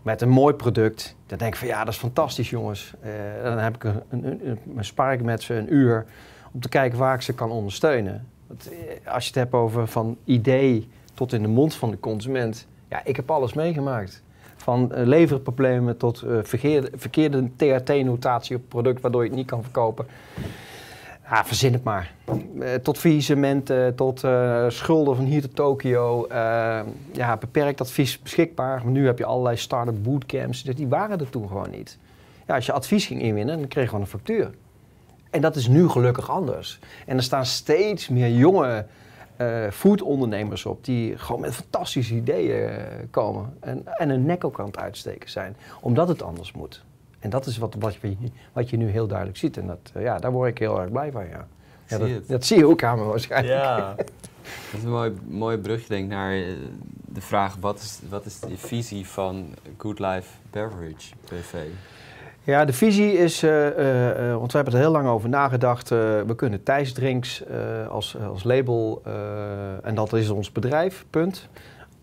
[0.02, 1.16] met een mooi product.
[1.26, 2.94] Dan denk ik van ja, dat is fantastisch jongens.
[3.04, 6.06] Uh, dan heb ik een, een, een, spaar ik met ze een uur
[6.52, 8.28] om te kijken waar ik ze kan ondersteunen.
[8.48, 12.00] Want, eh, als je het hebt over van idee tot in de mond van de
[12.00, 12.68] consument.
[12.90, 14.24] Ja, ik heb alles meegemaakt.
[14.56, 20.06] Van uh, leverproblemen tot verkeerde, verkeerde THT-notatie op product waardoor je het niet kan verkopen.
[21.30, 22.14] Ja, verzin het maar.
[22.56, 26.28] Uh, tot faillissementen, tot uh, schulden van hier tot Tokio.
[26.32, 26.80] Uh,
[27.12, 28.86] ja, beperkt advies beschikbaar.
[28.86, 30.64] Nu heb je allerlei start-up bootcamps.
[30.64, 31.98] Dus die waren er toen gewoon niet.
[32.48, 34.52] Ja, als je advies ging inwinnen, dan kreeg je gewoon een factuur.
[35.30, 36.80] En dat is nu gelukkig anders.
[37.06, 38.86] En er staan steeds meer jonge
[39.72, 42.72] foodondernemers op die gewoon met fantastische ideeën
[43.12, 43.58] komen.
[43.60, 45.56] En, en hun nek ook aan het uitsteken zijn.
[45.82, 46.84] Omdat het anders moet.
[47.20, 48.16] En dat is wat, wat, je,
[48.54, 49.58] wat je nu heel duidelijk ziet.
[49.58, 51.48] En dat, eh, ja, daar word ik heel erg blij van, ja.
[51.88, 53.54] ja dat, dat, zie je ook aan me waarschijnlijk.
[53.54, 53.96] Ja,
[54.72, 56.44] dat is een mooi, mooi brugje denk ik naar eh,
[57.06, 57.56] de vraag...
[57.60, 61.56] Wat is, wat is de visie van Good Life Beverage BV?
[62.44, 65.92] Ja, de visie is, uh, uh, want we hebben er heel lang over nagedacht.
[65.92, 67.44] Uh, we kunnen Thijs Drinks
[67.90, 69.02] als, als label,
[69.84, 71.48] en dat is ons bedrijf, punt.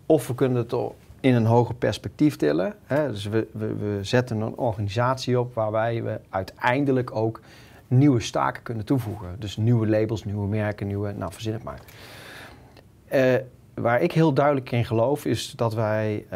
[0.05, 0.73] Of we kunnen het
[1.19, 2.73] in een hoger perspectief tillen.
[2.85, 3.11] Hè.
[3.11, 7.41] Dus we, we, we, zetten een organisatie op waarbij we uiteindelijk ook
[7.87, 9.35] nieuwe staken kunnen toevoegen.
[9.39, 11.79] Dus nieuwe labels, nieuwe merken, nieuwe, nou verzin het maar.
[13.13, 13.35] Uh,
[13.73, 16.29] waar ik heel duidelijk in geloof is dat wij uh,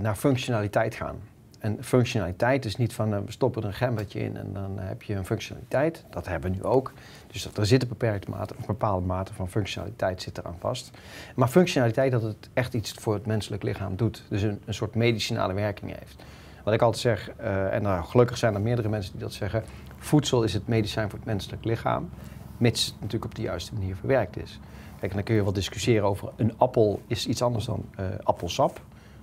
[0.00, 1.16] naar functionaliteit gaan.
[1.64, 5.02] En functionaliteit is niet van uh, we stoppen er een gembertje in en dan heb
[5.02, 6.04] je een functionaliteit.
[6.10, 6.92] Dat hebben we nu ook.
[7.26, 10.90] Dus er zit een mate, een bepaalde mate van functionaliteit zit eraan vast.
[11.34, 14.22] Maar functionaliteit dat het echt iets voor het menselijk lichaam doet.
[14.28, 16.22] Dus een, een soort medicinale werking heeft.
[16.64, 19.64] Wat ik altijd zeg, uh, en nou, gelukkig zijn er meerdere mensen die dat zeggen.
[19.96, 22.10] Voedsel is het medicijn voor het menselijk lichaam.
[22.56, 24.60] Mits natuurlijk op de juiste manier verwerkt is.
[25.00, 28.80] Kijk, dan kun je wel discussiëren over een appel is iets anders dan uh, appelsap.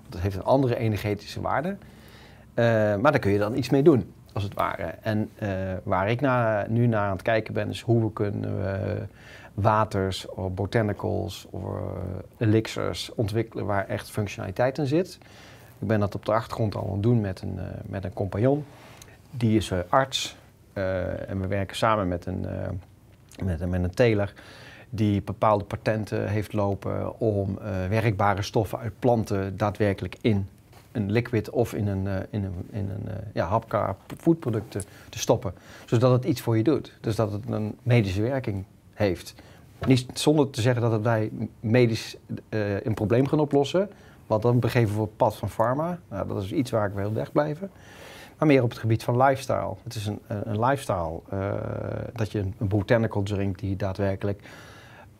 [0.09, 1.77] Dat heeft een andere energetische waarde.
[2.55, 4.93] Uh, maar daar kun je dan iets mee doen als het ware.
[5.01, 5.49] En uh,
[5.83, 6.21] waar ik
[6.69, 9.09] nu naar aan het kijken ben, is hoe we kunnen
[9.53, 11.79] waters of botanicals of uh,
[12.37, 15.17] elixirs ontwikkelen waar echt functionaliteit in zit.
[15.79, 18.65] Ik ben dat op de achtergrond al aan het doen met een, met een compagnon.
[19.31, 20.35] Die is arts
[20.73, 22.45] en we werken samen met een,
[23.43, 24.33] met, met een teler
[24.89, 27.59] die bepaalde patenten heeft lopen om
[27.89, 30.47] werkbare stoffen uit planten daadwerkelijk in
[30.91, 33.61] een liquid of in een, uh, in een, in een uh, ja,
[34.17, 34.71] foodproduct
[35.09, 35.53] te, stoppen.
[35.85, 36.93] Zodat het iets voor je doet.
[37.01, 39.33] Dus dat het een medische werking heeft.
[39.87, 42.17] Niet zonder te zeggen dat het wij medisch
[42.49, 43.89] uh, een probleem gaan oplossen.
[44.27, 45.99] Want dan begeven het pad van pharma.
[46.09, 47.71] Nou, dat is iets waar ik wel weg blijven.
[48.37, 49.75] Maar meer op het gebied van lifestyle.
[49.83, 51.19] Het is een, een lifestyle
[52.13, 54.41] dat je een botanical drink die daadwerkelijk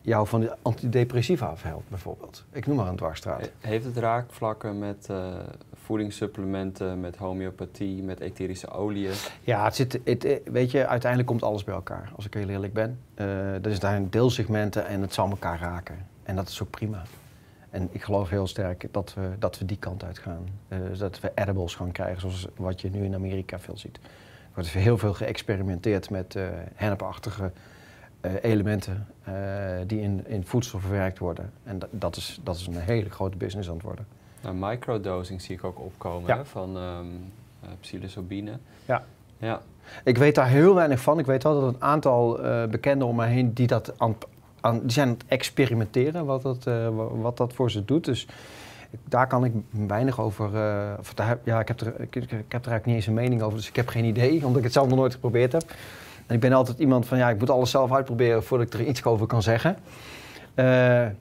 [0.02, 2.44] jou van de antidepressiva afhelpt, bijvoorbeeld.
[2.52, 3.50] Ik noem maar een dwarsstraat.
[3.60, 5.26] Heeft het raakvlakken met uh,
[5.74, 9.12] voedingssupplementen, met homeopathie, met etherische oliën?
[9.40, 12.48] Ja, het zit, het, eh, weet je, uiteindelijk komt alles bij elkaar, als ik heel
[12.48, 12.98] eerlijk ben.
[13.16, 16.06] Uh, er zijn deelsegmenten en het zal elkaar raken.
[16.22, 17.02] En dat is ook prima.
[17.70, 20.46] En ik geloof heel sterk dat we, dat we die kant uit gaan.
[20.68, 23.96] Uh, dat we edibles gaan krijgen, zoals wat je nu in Amerika veel ziet.
[23.96, 26.36] Er wordt heel veel geëxperimenteerd met
[26.74, 27.52] hennepachtige
[28.42, 29.06] elementen
[29.86, 31.50] die in, in voedsel verwerkt worden.
[31.64, 34.06] En dat, is, dat is een hele grote business aan het worden.
[34.42, 36.36] Nou, microdosing zie ik ook opkomen Ja.
[36.36, 37.06] hè, van ehm
[37.80, 38.52] psilocybine.
[38.84, 39.04] Ja.
[39.38, 39.60] Ja,
[40.04, 41.18] Ik weet daar heel weinig van.
[41.18, 44.16] Ik weet wel dat een aantal eh, bekenden om me heen die dat aan,
[44.60, 48.04] aan, die zijn aan het experimenteren wat dat, eh, wa- wat dat voor ze doet.
[48.04, 48.26] Dus
[49.08, 50.54] daar kan ik weinig over.
[50.56, 52.94] eh, of daar, heb- ja, ik heb, er, ik, ik- ik heb er eigenlijk niet
[52.94, 55.12] eens een mening over, dus ik heb geen idee, omdat ik het zelf nog nooit
[55.14, 55.74] geprobeerd heb.
[56.26, 58.86] En ik ben altijd iemand van ja, ik moet alles zelf uitproberen voordat ik er
[58.86, 59.76] iets over kan zeggen.
[60.54, 60.64] Eh,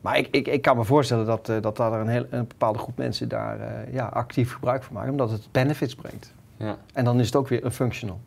[0.02, 2.80] maar ik, ik, ik kan me voorstellen dat, eh, dat daar een, heel, een bepaalde
[2.80, 6.34] groep mensen daar eh, ja, actief gebruik van maken, omdat het benefits brengt.
[6.58, 8.20] ja, En dan is het ook weer een functional.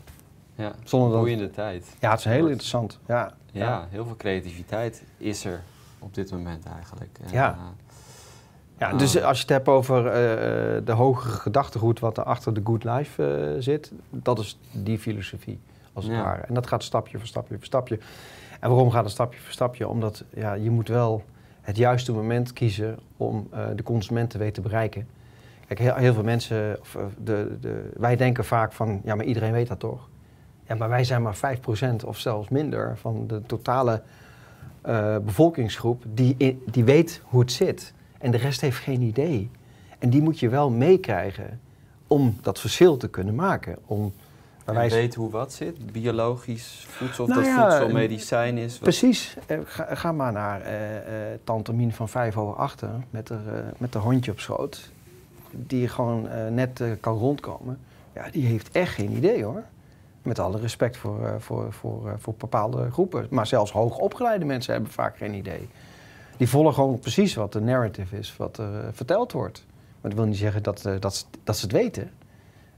[0.55, 0.73] ja.
[0.85, 1.87] Zonder dat- Boeiende tijd.
[2.01, 2.99] Ja, het is heel interessant.
[3.07, 5.63] Ja, Ja, heel veel creativiteit is er
[5.99, 7.19] op dit moment eigenlijk.
[7.25, 7.57] En, Ja.
[8.79, 8.99] ja Ah.
[8.99, 10.03] dus als je het hebt over
[10.85, 15.59] de hogere gedachtegoed wat er achter de good life zit, dat is die filosofie
[15.95, 16.23] als het Ja.
[16.23, 16.43] ware.
[16.43, 17.99] En dat gaat stapje voor stapje voor stapje.
[18.61, 19.89] En waarom gaat het stapje voor stapje?
[19.89, 21.23] Omdat ja, je moet wel
[21.61, 25.09] het juiste moment kiezen om eh, de consument te weten te bereiken.
[25.67, 29.25] Kijk, heel, heel veel mensen, of, eh, de, de, wij denken vaak van, ja, maar
[29.25, 30.09] iedereen weet dat toch?
[30.67, 34.03] Ja, maar wij zijn maar 5% of zelfs minder van de totale
[34.83, 37.95] eh, bevolkingsgroep die, die weet hoe het zit.
[38.19, 39.51] En de rest heeft geen idee.
[39.99, 41.61] En die moet je wel meekrijgen
[42.07, 43.77] om dat verschil te kunnen maken.
[43.87, 44.13] Om,
[44.65, 45.93] en wijze- weet hoe wat zit?
[45.93, 48.73] Biologisch voedsel, of Nou dat ja, voedsel medicijn is?
[48.73, 49.37] Wat- Precies.
[49.47, 50.75] Eh, Ga, ga maar naar eh
[51.45, 54.91] tante Mien van vijf over achter met haar, met haar hondje op schoot.
[55.51, 57.79] Die gewoon net kan rondkomen.
[58.15, 59.63] Ja, die heeft echt geen idee hoor.
[60.23, 63.27] Met alle respect voor, voor, voor, voor bepaalde groepen.
[63.31, 65.69] Maar zelfs hoogopgeleide mensen hebben vaak geen idee.
[66.37, 69.65] Die volgen gewoon precies wat de narrative is, wat er verteld wordt.
[70.01, 72.11] Maar dat wil niet zeggen dat, dat, dat ze het weten.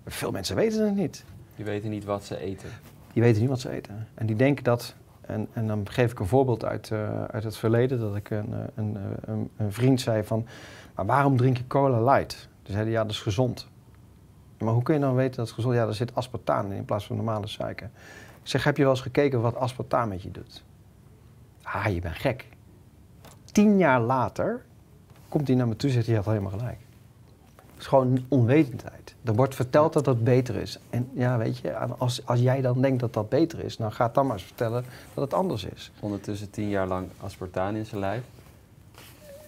[0.07, 1.25] Veel mensen weten het niet.
[1.57, 2.71] Die weten niet wat ze eten.
[3.13, 4.07] Die weten niet wat ze eten.
[4.15, 4.95] En die denken dat.
[5.21, 8.01] En, en dan geef ik een voorbeeld uit, eh, uit het verleden.
[8.01, 10.47] Dat ik een, eh, een, eh, een, een vriend zei van.
[10.95, 12.49] Maar waarom drink je cola light?
[12.63, 13.69] Toen zei hij ja, dat is gezond.
[14.59, 15.81] Maar hoe kun je dan weten dat het gezond is?
[15.81, 17.91] Ja, er zit aspartaan in in plaats van normale suiker.
[18.43, 20.65] Ik zeg, heb je wel eens gekeken wat aspartaan met je doet?
[21.63, 22.47] Ah, je bent gek.
[23.45, 24.65] Tien jaar later
[25.29, 26.79] komt hij naar me toe en zegt je had helemaal gelijk.
[27.57, 29.06] Het is gewoon onwetendheid.
[29.27, 30.79] Er wordt verteld dat dat beter is.
[30.91, 34.09] En ja, weet je, als, als jij dan denkt dat dat beter is, dan ga
[34.09, 34.85] dan maar eens vertellen
[35.15, 35.91] dat het anders is.
[36.01, 38.23] Ondertussen tien jaar lang aspartaan in zijn lijf.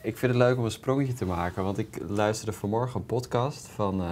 [0.03, 3.67] Ik vind het leuk om een sprongetje te maken, want ik luisterde vanmorgen een podcast
[3.67, 4.07] van eh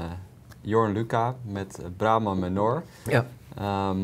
[0.67, 2.83] Jorn Luca met eh, Brahma Menor.
[3.05, 3.27] Ja.
[3.55, 3.99] Ehm,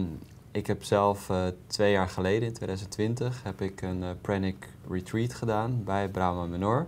[0.50, 5.34] ik heb zelf eh, twee jaar geleden, in 2020, heb ik een eh, Pranic Retreat
[5.34, 6.86] gedaan bij Brahma Menor.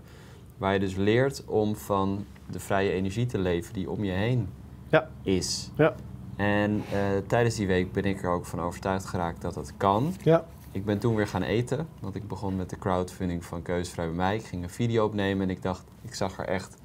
[0.58, 4.48] Waar je dus leert om van de vrije energie te leven die om je heen
[4.94, 5.08] Ja.
[5.22, 5.70] is.
[5.76, 5.94] Ja.
[6.36, 10.14] En eh, tijdens die week ben ik er ook van overtuigd geraakt dat dat kan.
[10.22, 10.44] Ja.
[10.72, 14.14] Ik ben toen weer gaan eten, want ik begon met de crowdfunding van Keusvrij bij
[14.14, 14.34] mij.
[14.36, 16.76] Ik ging een video opnemen en ik dacht, ik zag er echt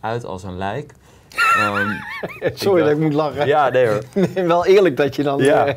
[0.00, 0.92] uit als een lijk.
[1.56, 1.88] Ehm,
[2.54, 3.46] Sorry dacht- dat ik moet lachen.
[3.46, 4.02] ja, nee hoor.
[4.34, 5.38] Nee, wel eerlijk dat je dan...
[5.42, 5.66] Ja.
[5.66, 5.74] eh,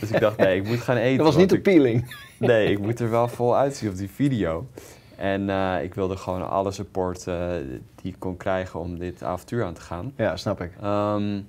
[0.00, 1.16] Dus ik dacht, nee, ik moet gaan eten.
[1.16, 2.14] dat was niet ik- appealing.
[2.38, 4.66] Nee, ik moet er wel vol uitzien op die video.
[5.16, 7.50] En eh, ik wilde gewoon alle support eh,
[7.94, 10.12] die ik kon krijgen om dit avontuur aan te gaan.
[10.16, 10.72] Ja, snap ik.
[10.80, 11.40] Ehm,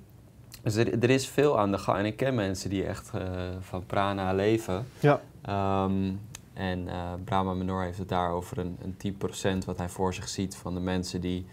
[0.62, 1.98] dus er, er is veel aan de gang.
[1.98, 3.22] En ik ken mensen die echt eh,
[3.60, 4.86] van prana leven.
[5.00, 5.20] Ja.
[5.42, 6.12] Ehm,
[6.54, 6.88] en
[7.24, 9.16] Brahma Menor heeft het daar over een, een
[9.62, 11.46] 10% wat hij voor zich ziet van de mensen die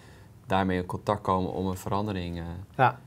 [0.46, 2.42] daarmee in contact komen om een verandering
[2.76, 2.98] Ja.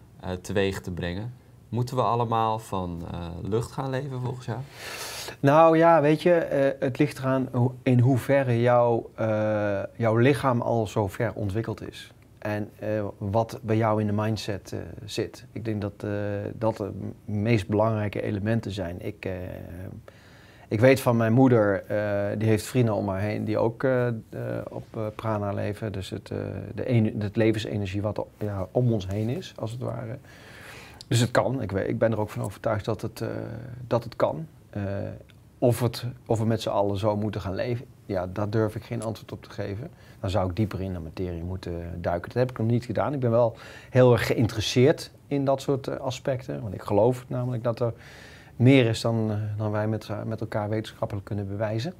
[0.40, 1.34] teweeg te brengen.
[1.68, 3.02] Moeten we allemaal van
[3.42, 4.58] lucht gaan leven volgens jou?
[5.40, 7.48] Nou ja, weet je, eh, het ligt eraan
[7.82, 12.12] in hoeverre jouw, eh, jouw lichaam al zo ver ontwikkeld is.
[12.38, 15.44] En eh, wat bij jou in de mindset zit.
[15.52, 16.06] Ik denk dat
[16.54, 16.90] dat de
[17.24, 18.96] meest belangrijke elementen zijn.
[19.06, 19.28] Ik,
[20.68, 21.84] ik weet van mijn moeder,
[22.38, 23.86] die heeft vrienden om haar heen die ook
[24.68, 25.92] op prana leven.
[25.92, 26.26] Dus het,
[26.74, 30.18] de het levensenergie wat ja, om ons heen is, als het ware.
[31.08, 31.62] Dus het kan.
[31.62, 33.24] Ik, weet, ik ben er ook van overtuigd dat het,
[33.86, 34.46] dat het kan.
[34.76, 34.82] Eh,
[35.58, 38.84] of, het, of we met z'n allen zo moeten gaan leven, ja, daar durf ik
[38.84, 39.90] geen antwoord op te geven.
[40.20, 42.28] Dan zou ik dieper in de materie moeten duiken.
[42.28, 43.12] Dat heb ik nog niet gedaan.
[43.12, 43.56] Ik ben wel
[43.90, 46.62] heel erg geïnteresseerd in dat soort eh, aspecten.
[46.62, 47.92] Want ik geloof namelijk dat er
[48.56, 51.94] meer is dan, eh, dan wij met, met elkaar wetenschappelijk kunnen bewijzen.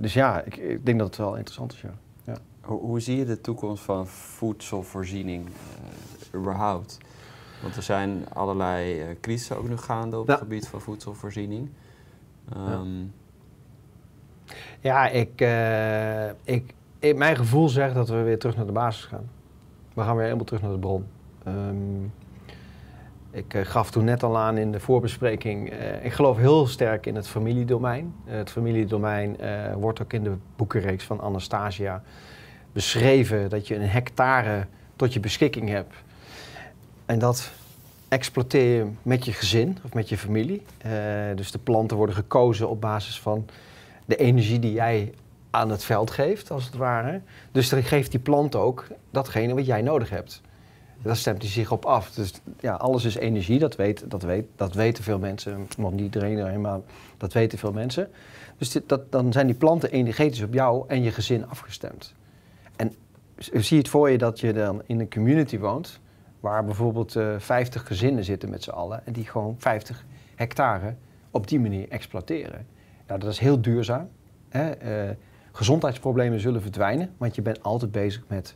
[0.00, 2.34] Dus ja, ik, ik denk dat het wel interessant is, ja.
[2.60, 5.46] Hoe, hoe zie je de toekomst van voedselvoorziening
[6.34, 6.98] überhaupt?
[7.62, 10.32] Want er zijn allerlei eh crisissen ook nu gaande op Ja.
[10.32, 11.70] het gebied van voedselvoorziening.
[12.52, 12.88] Ehm,
[14.80, 19.04] Ja, ik, uh, ik, ik, mijn gevoel zegt dat we weer terug naar de basis
[19.04, 19.28] gaan.
[19.94, 21.06] We gaan weer helemaal terug naar de bron.
[21.48, 22.12] Um,
[23.30, 27.06] ik uh, gaf toen net al aan in de voorbespreking, uh, ik geloof heel sterk
[27.06, 28.14] in het familiedomein.
[28.24, 29.36] het familiedomein
[29.78, 32.02] wordt ook in de boekenreeks van Anastasia
[32.72, 35.94] beschreven dat je een hectare tot je beschikking hebt.
[37.10, 37.50] En dat
[38.08, 40.62] exploiteer je met je gezin of met je familie.
[40.86, 40.92] Uh,
[41.34, 43.46] dus de planten worden gekozen op basis van
[44.04, 45.14] de energie die jij
[45.50, 47.20] aan het veld geeft, als het ware.
[47.52, 50.40] Dus dan geeft die plant ook datgene wat jij nodig hebt.
[51.02, 52.10] Daar stemt hij zich op af.
[52.10, 55.66] Dus ja, alles is energie, dat, weet, dat, weet, dat weten veel mensen.
[55.76, 56.80] Nog niet iedereen, maar
[57.16, 58.10] dat weten veel mensen.
[58.58, 62.14] Dus dat, dan zijn die planten energetisch op jou en je gezin afgestemd.
[62.76, 62.94] En
[63.36, 66.00] zie het voor je dat je dan in een community woont
[66.40, 70.94] Waar bijvoorbeeld uh, eh, 50 gezinnen zitten met z'n allen en die gewoon 50 hectare
[71.30, 72.66] op die manier exploiteren.
[73.06, 74.08] Nou, dat is heel duurzaam.
[74.48, 74.82] Hè?
[75.08, 75.10] Uh,
[75.52, 78.54] gezondheidsproblemen zullen verdwijnen, want je bent altijd bezig met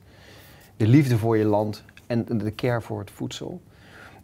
[0.76, 3.60] de liefde voor je land en de care voor het voedsel.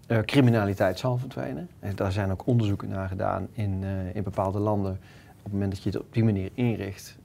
[0.09, 1.69] Uh, criminaliteit zal verdwijnen.
[1.79, 4.93] En daar zijn ook onderzoeken naar gedaan in, in bepaalde landen.
[5.39, 7.19] Op het moment dat je het op die manier inricht,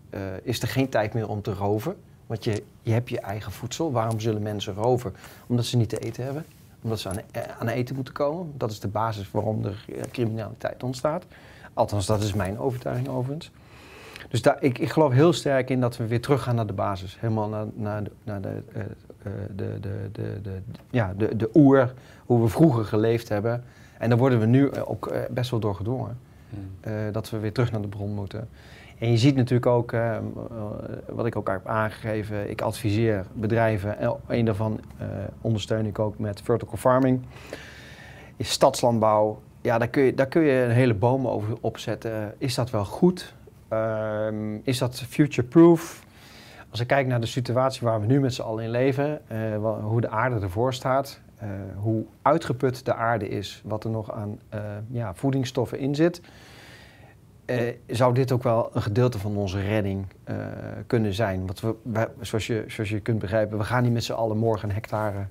[0.43, 1.95] is er geen tijd meer om te roven.
[2.28, 3.91] Want je, je hebt je eigen voedsel.
[3.91, 5.15] Waarom zullen mensen roven?
[5.47, 6.45] Omdat ze niet te eten hebben.
[6.82, 8.53] Omdat ze aan, eh, aan eten moeten komen.
[8.57, 11.26] Dat is de basis waarom er eh, criminaliteit ontstaat.
[11.73, 13.51] Althans, dat is mijn overtuiging overigens.
[14.30, 17.17] Dus daar, ik, ik geloof heel sterk in dat we weer teruggaan naar de basis.
[17.19, 18.84] Helemaal naar, naar, de, naar de, uh,
[19.55, 21.93] de, de, de, de, ja, de, de oer,
[22.26, 23.63] hoe we vroeger geleefd hebben.
[23.97, 26.17] En daar worden we nu ook best wel door gedwongen.
[26.49, 27.11] Hmm.
[27.11, 28.49] dat we weer terug naar de bron moeten.
[29.06, 30.18] En je ziet natuurlijk ook, uh,
[31.10, 34.80] wat ik ook heb aangegeven, ik adviseer bedrijven, en een daarvan
[35.41, 37.22] ondersteun ik ook met vertical farming.
[38.36, 42.34] Is stadslandbouw, ja, daar kun je, daar kun je een hele boom over opzetten.
[42.38, 43.34] Is dat wel goed?
[43.74, 44.28] Uh,
[44.64, 46.03] is dat future-proof?
[46.70, 49.22] Als ik kijk naar de situatie waar we nu met z'n allen in leven,
[49.82, 51.22] hoe de aarde ervoor staat,
[51.76, 54.39] hoe uitgeput de aarde is, wat er nog aan
[54.88, 56.22] ja, voedingsstoffen in zit
[57.45, 60.35] uh, zou dit ook wel een gedeelte van onze redding uh,
[60.87, 61.45] kunnen zijn.
[61.45, 64.69] Want we, zoals, je, zoals je kunt begrijpen, we gaan niet met z'n allen morgen
[64.69, 65.25] een hectare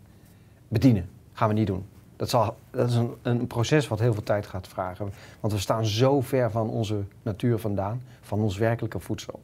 [0.68, 1.08] bedienen.
[1.32, 1.86] Gaan we niet doen.
[2.16, 5.12] Dat, zal, dat is een, een, proces wat heel veel tijd gaat vragen.
[5.40, 9.40] Want we staan zo ver van onze natuur vandaan, van ons werkelijke voedsel.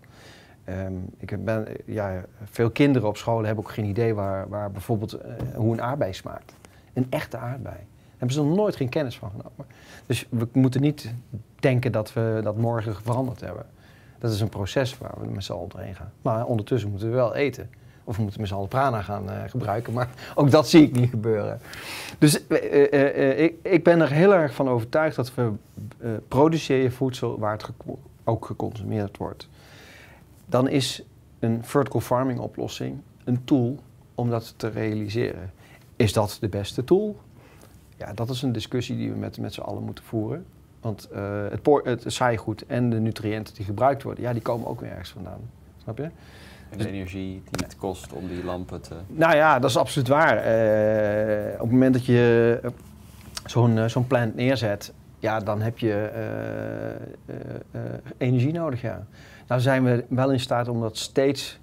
[0.68, 5.14] Um, ik ben, ja, veel kinderen op school hebben ook geen idee waar, waar bijvoorbeeld
[5.14, 5.20] uh,
[5.54, 6.54] hoe een aardbei smaakt.
[6.92, 7.76] Een echte aardbei.
[8.20, 9.66] Hebben ze nog nooit geen kennis van genomen.
[10.06, 11.14] Dus we moeten niet
[11.60, 13.66] denken dat we dat morgen veranderd hebben.
[14.18, 16.12] Dat is een proces waar we met z'n allen doorheen gaan.
[16.22, 17.70] Maar ondertussen moeten we wel eten.
[18.04, 19.92] Of we moeten met z'n allen prana gaan uh, gebruiken.
[19.92, 21.60] Maar ook dat zie ik niet gebeuren.
[22.18, 25.52] Dus uh, uh, ik, ik, ben er heel erg van overtuigd dat we
[26.28, 27.70] produceren voedsel waar het
[28.24, 29.48] ook geconsumeerd wordt.
[30.46, 31.02] Dan is
[31.38, 33.78] een vertical farming oplossing een tool
[34.14, 35.52] om dat te realiseren.
[35.96, 37.16] Is dat de beste tool?
[38.00, 40.44] Ja, dat is een discussie die we met, met z'n allen moeten voeren.
[40.80, 44.80] Want uh, het, het saaigoed en de nutriënten die gebruikt worden, ja, die komen ook
[44.80, 45.40] weer ergens vandaan.
[45.82, 46.10] Snap je?
[46.70, 48.94] En de energie die het kost om die lampen te...
[49.06, 50.36] Nou ja, dat is absoluut waar.
[50.36, 52.60] Uh, op het moment dat je
[53.46, 56.10] zo'n uh, zo'n plant neerzet, ja, dan heb je
[58.16, 59.06] energie nodig, ja.
[59.46, 61.58] Nou zijn we wel in staat om dat steeds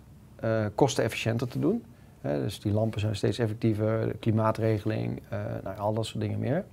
[0.76, 1.84] kostenefficiënter te doen.
[2.28, 5.22] Dus die lampen zijn steeds effectiever, klimaatregeling,
[5.64, 6.64] nou, al dat soort dingen meer.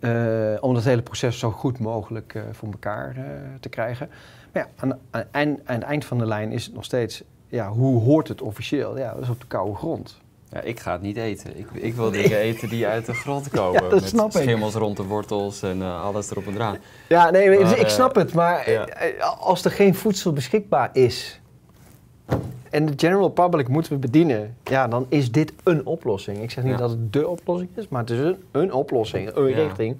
[0.00, 3.16] Uh, om dat hele proces zo goed mogelijk uh, voor elkaar
[3.60, 4.08] te krijgen.
[4.52, 5.26] Maar ja, aan, aan,
[5.64, 8.98] aan, het eind van de lijn is het nog steeds, ja, hoe hoort het officieel?
[8.98, 10.20] Ja, dat is op de koude grond.
[10.50, 11.58] Ja, ik ga het niet eten.
[11.58, 13.82] Ik, ik wil dingen eten die uit de grond komen.
[13.82, 16.76] ja, dat met snap schimmels rond de wortels en alles erop en eraan.
[17.08, 18.32] Ja, nee, maar, ik snap het.
[18.32, 18.86] Maar
[19.38, 21.40] als er geen voedsel beschikbaar is,
[22.74, 26.38] en de general public moeten we bedienen, ja, dan is dit een oplossing.
[26.38, 29.52] Ik zeg niet dat het de oplossing is, maar het is een, een oplossing, een
[29.52, 29.96] richting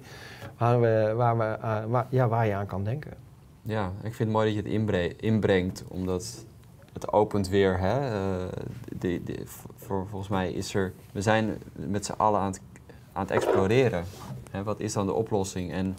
[0.57, 3.13] waar, we, waar, we, uh, waar, ja, waar je aan kan denken.
[3.61, 6.45] Ja, ik vind het mooi dat je het inbrengt, omdat
[6.93, 7.79] het opent weer.
[7.79, 8.45] Hè, uh,
[8.99, 9.43] de, de,
[9.75, 12.61] voor, volgens mij is er, we zijn met z'n allen aan het,
[13.13, 14.03] aan het exploreren.
[14.51, 15.71] Hè, wat is dan de oplossing?
[15.71, 15.97] En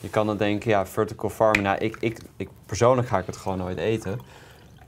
[0.00, 3.36] je kan dan denken, ja, vertical farming, nou, ik, ik, ik persoonlijk ga ik het
[3.36, 4.20] gewoon nooit eten.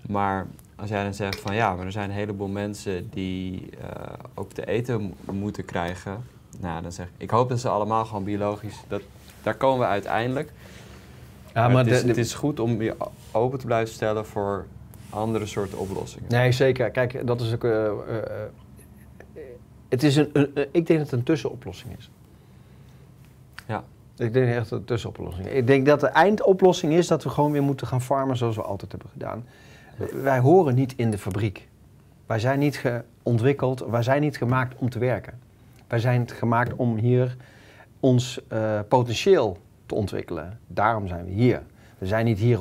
[0.08, 0.46] Maar
[0.76, 3.88] als jij dan zegt van ja, maar er zijn een heleboel mensen die uh,
[4.34, 6.24] ook te eten moeten krijgen.
[6.60, 9.02] Nou, dan zeg ik, ik hoop dat ze allemaal gewoon biologisch, dat,
[9.42, 10.52] daar komen we uiteindelijk.
[11.54, 12.96] Ja, maar, het, is, het is goed om je
[13.32, 14.66] open te blijven stellen voor
[15.10, 16.28] andere soorten oplossingen.
[16.28, 16.90] Nee, zeker.
[16.90, 17.64] Kijk, dat is ook.
[17.64, 17.90] Uh, uh,
[19.88, 22.10] het is een, ik denk dat het een tussenoplossing is.
[23.66, 23.84] Ja.
[24.16, 25.46] Ik denk echt dat de tussenoplossing.
[25.46, 28.62] Ik denk dat de eindoplossing is dat we gewoon weer moeten gaan farmen zoals we
[28.62, 29.44] altijd hebben gedaan.
[30.22, 31.68] Wij horen niet in de fabriek.
[32.26, 32.82] Wij zijn niet
[33.22, 35.38] ontwikkeld, wij zijn niet gemaakt om te werken.
[35.86, 37.36] Wij zijn gemaakt om hier
[38.00, 40.58] ons uh, potentieel te ontwikkelen.
[40.66, 41.62] Daarom zijn we hier.
[41.98, 42.54] We zijn niet hier